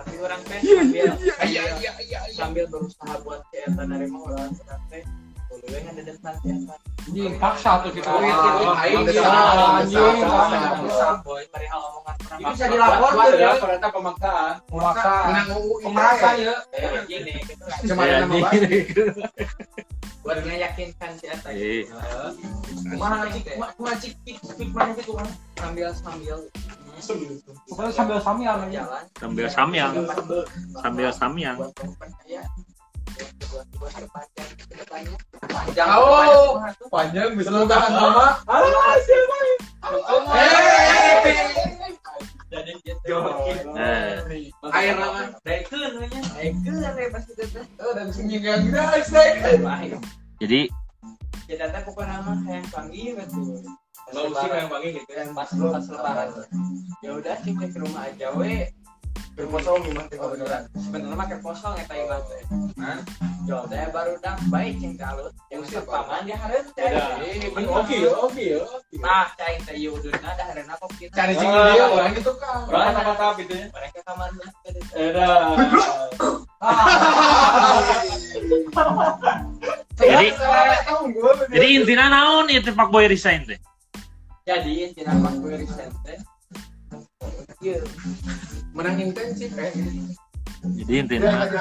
[0.00, 1.12] tapi orang teh sambil
[1.44, 2.20] Iya iya iya.
[2.32, 5.02] sambil berusaha buat kesehatan dari orang orang teh
[5.50, 6.14] ada
[7.10, 8.06] Anjing, paksa tuh kita.
[8.06, 8.70] Oh, iya, iya.
[8.86, 9.18] Aing, Bisa,
[12.38, 13.58] Ini bisa dilaporkan ya.
[13.58, 14.54] ternyata pemaksaan.
[14.70, 16.54] Menang UU Pemerasa ya.
[17.10, 18.46] gini gitu Cuma nama
[20.20, 21.26] buat meyakinkan si
[23.98, 24.92] cik, cik, cik, mana
[25.56, 26.36] sambil sambil.
[27.66, 28.52] Pokoknya sambil sambil
[29.16, 29.92] sambil samyang.
[30.78, 31.56] Sambil samyang
[33.50, 34.74] buat kepanjang ke
[35.74, 36.62] Jangan Oh.
[36.86, 38.26] Panjang bisa lu tahan lama.
[42.50, 43.16] jadi gitu
[43.74, 44.50] Eh.
[44.70, 45.22] Air nama.
[45.42, 46.20] Daekeun we nya.
[46.36, 49.38] eh keren ya pasti itu Oh, dan sini gang guys, guys.
[50.38, 50.60] jadi
[51.46, 53.40] jadi ada pokok nama yang panggil gitu
[54.10, 55.22] Lo sih yang panggil gitu ya.
[55.22, 56.28] yang pas pas lebaran
[57.00, 58.66] ya udah sih ke rumah aja we
[59.40, 60.62] Berkosong gimana kalau beneran?
[60.76, 62.22] sebenarnya mah kosong ya tadi bang
[62.76, 62.98] Hah?
[63.48, 67.96] jual teh baru dah baik cing kalut yang Usir, paman dia harus teh Eh, oke,
[68.20, 68.96] oke, oke.
[69.00, 72.68] nah cing teh yuduna dah harena kok kita Cari sing dia orang itu kan.
[72.68, 73.66] Orang apa tahap itu ya?
[73.72, 74.52] mereka kamar lah
[80.00, 80.26] jadi
[80.84, 81.32] tahu gue.
[81.52, 83.58] jadi intinya naon itu Pak Boy resign teh
[84.44, 86.18] jadi intinya pas gue resign teh
[87.60, 87.78] iya.
[88.72, 90.16] Menang intensif kayak gitu.
[90.60, 91.56] jadi intinya ya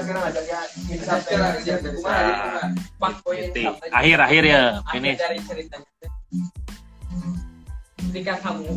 [3.47, 3.64] inti.
[3.95, 5.20] akhir akhir ya finish.
[5.20, 5.39] teh
[8.12, 8.76] ketika kamu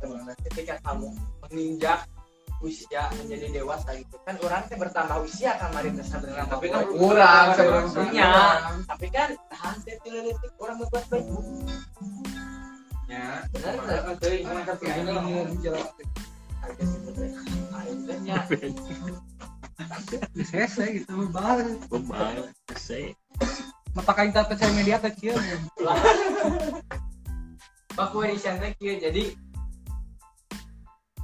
[0.00, 1.08] teman ketika kamu
[1.44, 2.00] menginjak
[2.60, 6.84] usia menjadi dewasa gitu kan orang teh bertambah usia kan mari teh sebenarnya Tapi kan
[6.92, 8.32] kurang sebenarnya.
[8.84, 9.30] Tapi kan
[10.04, 11.26] tileletik orang berbuat baik
[13.10, 13.42] Ya.
[13.50, 15.82] benar benar Teuing mana ka pikiran ngomong jalan.
[18.38, 18.70] akhirnya
[20.46, 21.10] Sese gitu.
[21.10, 21.74] Bebal,
[24.14, 25.34] kain tata saya media kecil.
[27.98, 29.34] Pak di sana kieu jadi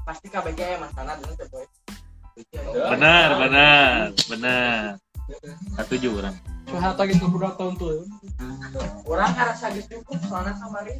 [0.03, 1.66] pasti KBG ya masalah tuh boy
[2.95, 5.03] benar benar benar
[5.82, 8.03] setuju orang Soalnya gitu budak tahun tuh.
[9.07, 10.99] Orang ngerasa gitu cukup soalnya kamari.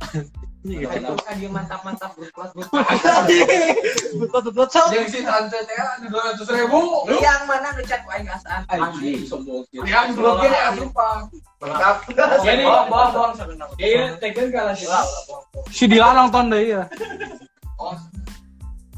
[0.67, 0.91] Iya,
[1.39, 2.51] dia mantap-mantap berkelas.
[4.91, 7.07] Yang si tante teh ada dua ratus ribu.
[7.07, 8.03] Yang mana ngecat
[9.31, 9.63] sombong.
[9.71, 10.75] Yang blokir ya
[12.43, 13.79] Jadi Bohong bohong sebenarnya.
[13.79, 14.91] Iya, tekan kalah sih.
[15.71, 16.83] Si Dila nonton deh ya.
[17.79, 17.95] Oh,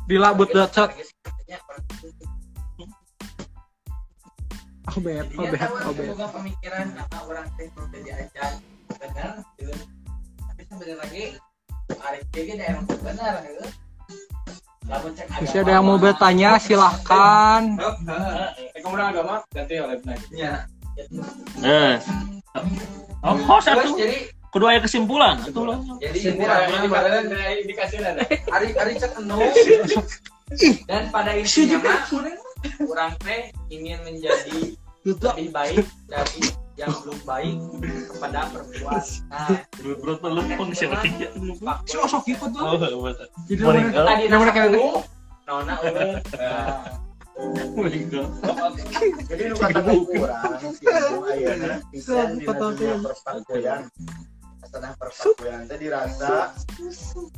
[0.09, 0.91] Dila buat dacet.
[4.89, 6.09] Oh bet, oh bet, oh bet.
[6.17, 8.53] Semoga pemikiran karena orang teh udah diajar
[8.89, 9.45] benar.
[10.49, 11.25] Tapi sebenarnya lagi
[11.97, 12.85] Arif jadi ada yang
[15.45, 17.77] Bisa mau bertanya silahkan.
[18.73, 20.23] eh agama ganti oleh naik.
[20.33, 20.55] Iya.
[21.61, 21.97] Eh.
[23.21, 25.37] Oh, host jadi Kudu aya kesimpulan.
[26.01, 26.19] Jadi
[27.69, 28.25] dikasih ada.
[28.57, 29.13] Ari Ari cek
[30.89, 32.01] dan pada intinya mah
[32.91, 34.73] orang teh ingin menjadi
[35.05, 36.41] lebih baik dari
[36.79, 37.57] yang belum baik
[38.15, 39.03] kepada perempuan.
[39.29, 41.29] Nah, lu pun siapa tiga.
[41.85, 42.63] Si Osok ikut tuh.
[42.63, 42.79] Oh.
[43.51, 44.05] Jadi Meninggal.
[44.07, 45.03] tadi Yang mana kalian nasa
[45.49, 45.75] Nona
[49.31, 50.43] jadi lu kata kurang
[51.31, 53.81] ayeuna pisan di dunia perpakuan
[54.59, 56.51] setelah perpakuan teh dirasa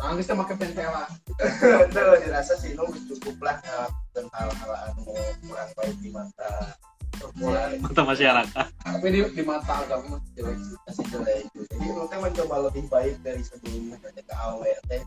[0.01, 1.05] Nangis sama ke pentela.
[1.85, 3.61] betul dirasa sih nu cukup lah
[4.17, 5.05] dan hal-hal anu
[5.45, 6.75] kurang baik di mata
[7.81, 8.67] Mata masyarakat.
[8.81, 10.77] Tapi di, di mata agama masih jelek sih.
[10.87, 15.01] masih jelek jadi lu teh mencoba lebih baik dari sebelumnya teh ke awe teh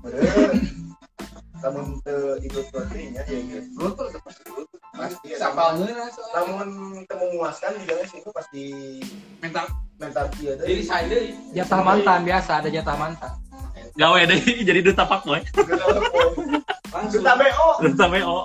[1.63, 1.95] namun
[2.43, 6.33] ikut proteинnya ya gitu Lu tuh udah pasti lu pasti ya Sapal ngeuna soalnya.
[6.43, 6.67] namun
[7.07, 8.63] memuaskan juga sih itu pasti
[9.39, 9.65] Mental
[10.01, 11.07] mental dia diri saya.
[11.55, 13.31] Jatah mantan biasa ada jatah mantan.
[13.93, 15.39] Gawe deh jadi duta pak boy.
[16.93, 17.67] Duta BO.
[17.81, 18.37] Duta BO.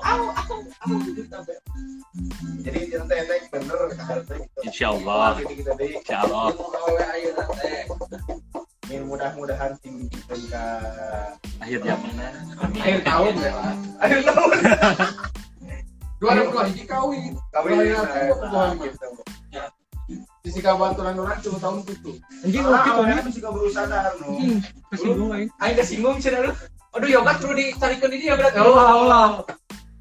[2.59, 4.59] Jadi kita teh teh bener harus gitu.
[4.65, 5.31] Insyaallah.
[5.39, 6.45] Jadi kita deh Insyaallah.
[6.51, 7.85] Ilmu gawe ayeuna teh.
[8.89, 10.65] ingin mudah-mudahan tinggi kita
[11.61, 12.09] Akhir zaman.
[12.73, 13.53] Akhir tahun ya.
[14.01, 14.51] akhir tahun
[16.19, 17.37] Dua ribu dua hiji kawin.
[17.53, 19.07] kawin aku gitu.
[20.41, 22.13] Sisi kabaturan orang cuma tahun itu.
[22.43, 22.93] Anjing Ah, gitu nih.
[22.97, 24.27] awalnya masih kabur sadar no.
[24.89, 25.51] Kesinggung aing.
[25.77, 26.53] Kesinggung cenah lu.
[26.99, 28.59] Aduh yoga perlu dicarikan di dia berarti.
[28.59, 29.27] Allah Allah.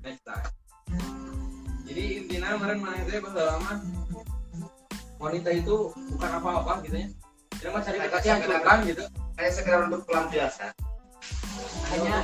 [0.01, 0.49] Next time.
[1.85, 3.77] Jadi intinya kemarin mana itu bahwa
[5.21, 7.07] wanita itu bukan apa-apa gitu ya.
[7.61, 9.03] Dia mah cari kasih yang curang gitu.
[9.37, 10.73] Kayak sekedar untuk pelampiasan.
[11.93, 12.17] Hanya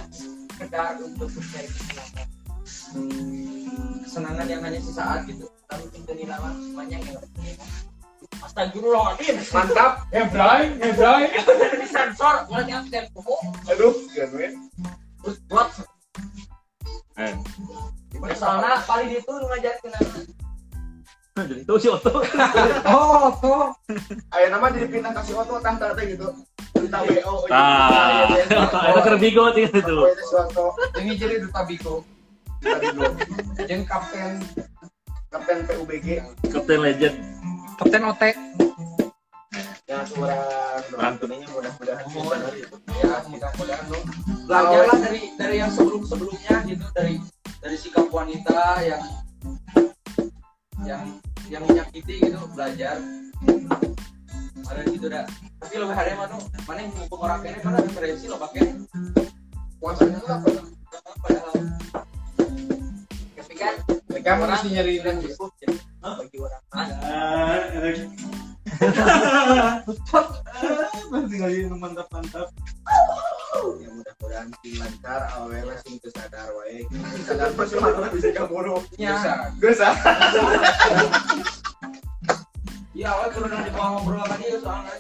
[0.58, 2.28] sekedar untuk mencari kesenangan.
[4.02, 5.46] Kesenangan yang hanya sesaat gitu.
[5.70, 7.22] Tapi di lama semuanya yang
[8.44, 9.36] Astagfirullahaladzim.
[9.52, 9.92] Mantap.
[10.12, 11.24] Hebrai, Hebrai.
[11.80, 13.24] Disensor, buat yang tempo.
[13.68, 14.48] Aduh, ganwe.
[15.24, 15.70] Terus buat
[17.14, 17.30] Eh.
[18.34, 19.94] soalnya paling itu ngajarin
[21.34, 22.22] Jadi itu si Oto.
[22.90, 23.74] Oh, tuh.
[24.34, 26.30] Ayo nama jadi pindah kasih otot tah tah teh gitu.
[26.74, 27.34] Duta BO.
[27.50, 28.30] Ah,
[28.90, 30.06] itu terbigo itu tuh.
[30.06, 30.66] Oh, itu suatu
[31.02, 32.06] Ini jadi duta biko.
[32.62, 33.04] duta BO.
[33.66, 34.32] Jeung kapten
[35.30, 36.08] Kapten PUBG
[36.54, 37.18] Kapten Legend.
[37.78, 38.24] Kapten OT.
[40.94, 42.06] Rantuninya mudah-mudahan
[42.94, 44.00] ya mudah-mudahan lu
[44.46, 47.22] belajarlah dari dari yang sebelum sebelumnya gitu dari
[47.62, 49.04] dari sikap wanita yang
[50.86, 51.04] yang
[51.50, 52.98] yang menyakiti gitu belajar.
[54.64, 55.26] Ada gitu dah
[55.64, 56.36] tapi lebih hari mana
[56.68, 58.76] mana yang mumpung orang kene mana referensi lo pakai
[59.80, 60.38] puasanya lah.
[61.24, 61.56] padahal.
[63.40, 63.74] Tapi kan
[64.12, 65.16] Mereka mesti nyari dan
[71.84, 72.48] mantap-mantap.
[73.54, 74.48] Ya mudah-mudahan
[74.82, 76.88] lancar awalnya itu sadar wae.
[77.28, 78.82] Sadar pasti mana bisa kaburu.
[78.98, 79.14] ya
[79.62, 79.94] Geus ah.
[82.94, 84.94] ya awal turun di bawah ngobrol sama dia soalnya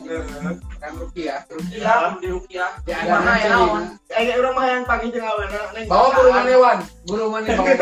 [0.81, 1.45] kan rupiah.
[1.45, 5.61] rukiah di rukiah Ya, di mana ya awan Eh urang mah yang pagi jeung awalnya
[5.77, 5.85] neng.
[5.85, 6.77] Bawa burungan hewan.
[7.05, 7.77] Burungan hewan.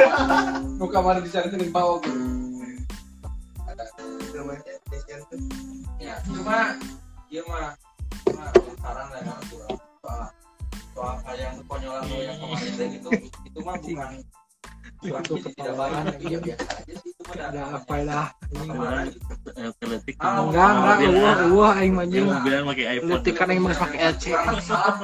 [0.76, 2.32] Nu kamar dicarikan bawa guru.
[5.12, 5.20] ya
[6.28, 6.58] cuma
[7.32, 7.74] dia mah
[8.26, 8.46] cuma
[8.82, 9.76] saran lah ya soal
[10.92, 13.10] soal kayak yang konyolan lo yang kemarin teh gitu
[13.48, 14.12] itu mah bukan
[15.02, 18.28] tapi ya biasa aja sih itu mah Ada namanya apa lah.
[20.22, 22.30] Ah, Enggak, enggak, wah, wah, aing mah Dia jeung.
[22.30, 23.10] mobilan pakai iPhone.
[23.18, 24.24] Letik kan aing mah pakai LC.
[24.62, 24.96] Salah.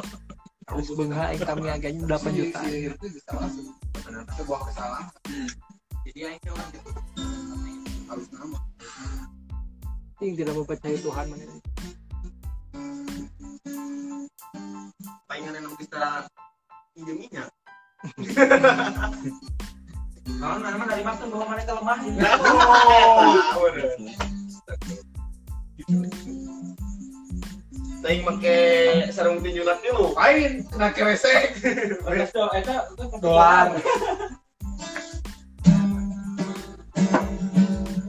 [0.67, 2.59] Terus beunga aing kami agaknya 8 juta.
[2.67, 3.73] Itu bisa langsung.
[4.37, 5.07] Sebuah kesalahan
[6.07, 6.69] jadi yang itu orang
[8.07, 8.59] harus nama.
[10.17, 11.45] Aing tidak mempercayai Tuhan mana.
[15.29, 16.25] Palingan yang bisa
[16.97, 17.45] pinjeminya.
[20.41, 21.97] kalau nama dari bahwa mereka lemah.
[22.41, 23.37] Oh.
[28.01, 28.57] Ting make
[29.13, 30.65] sarung tinju dulu, kain.
[30.65, 31.61] Kena kresek.
[33.21, 33.77] doang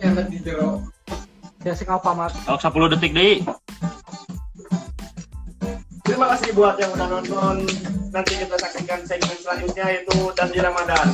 [0.01, 0.89] Enak di jero.
[1.67, 3.43] Ya si Alfamart Kalau 10 detik deh.
[6.09, 7.57] Terima kasih buat yang udah nonton.
[8.09, 11.07] Nanti kita saksikan segmen selanjutnya yaitu dan di Ramadan.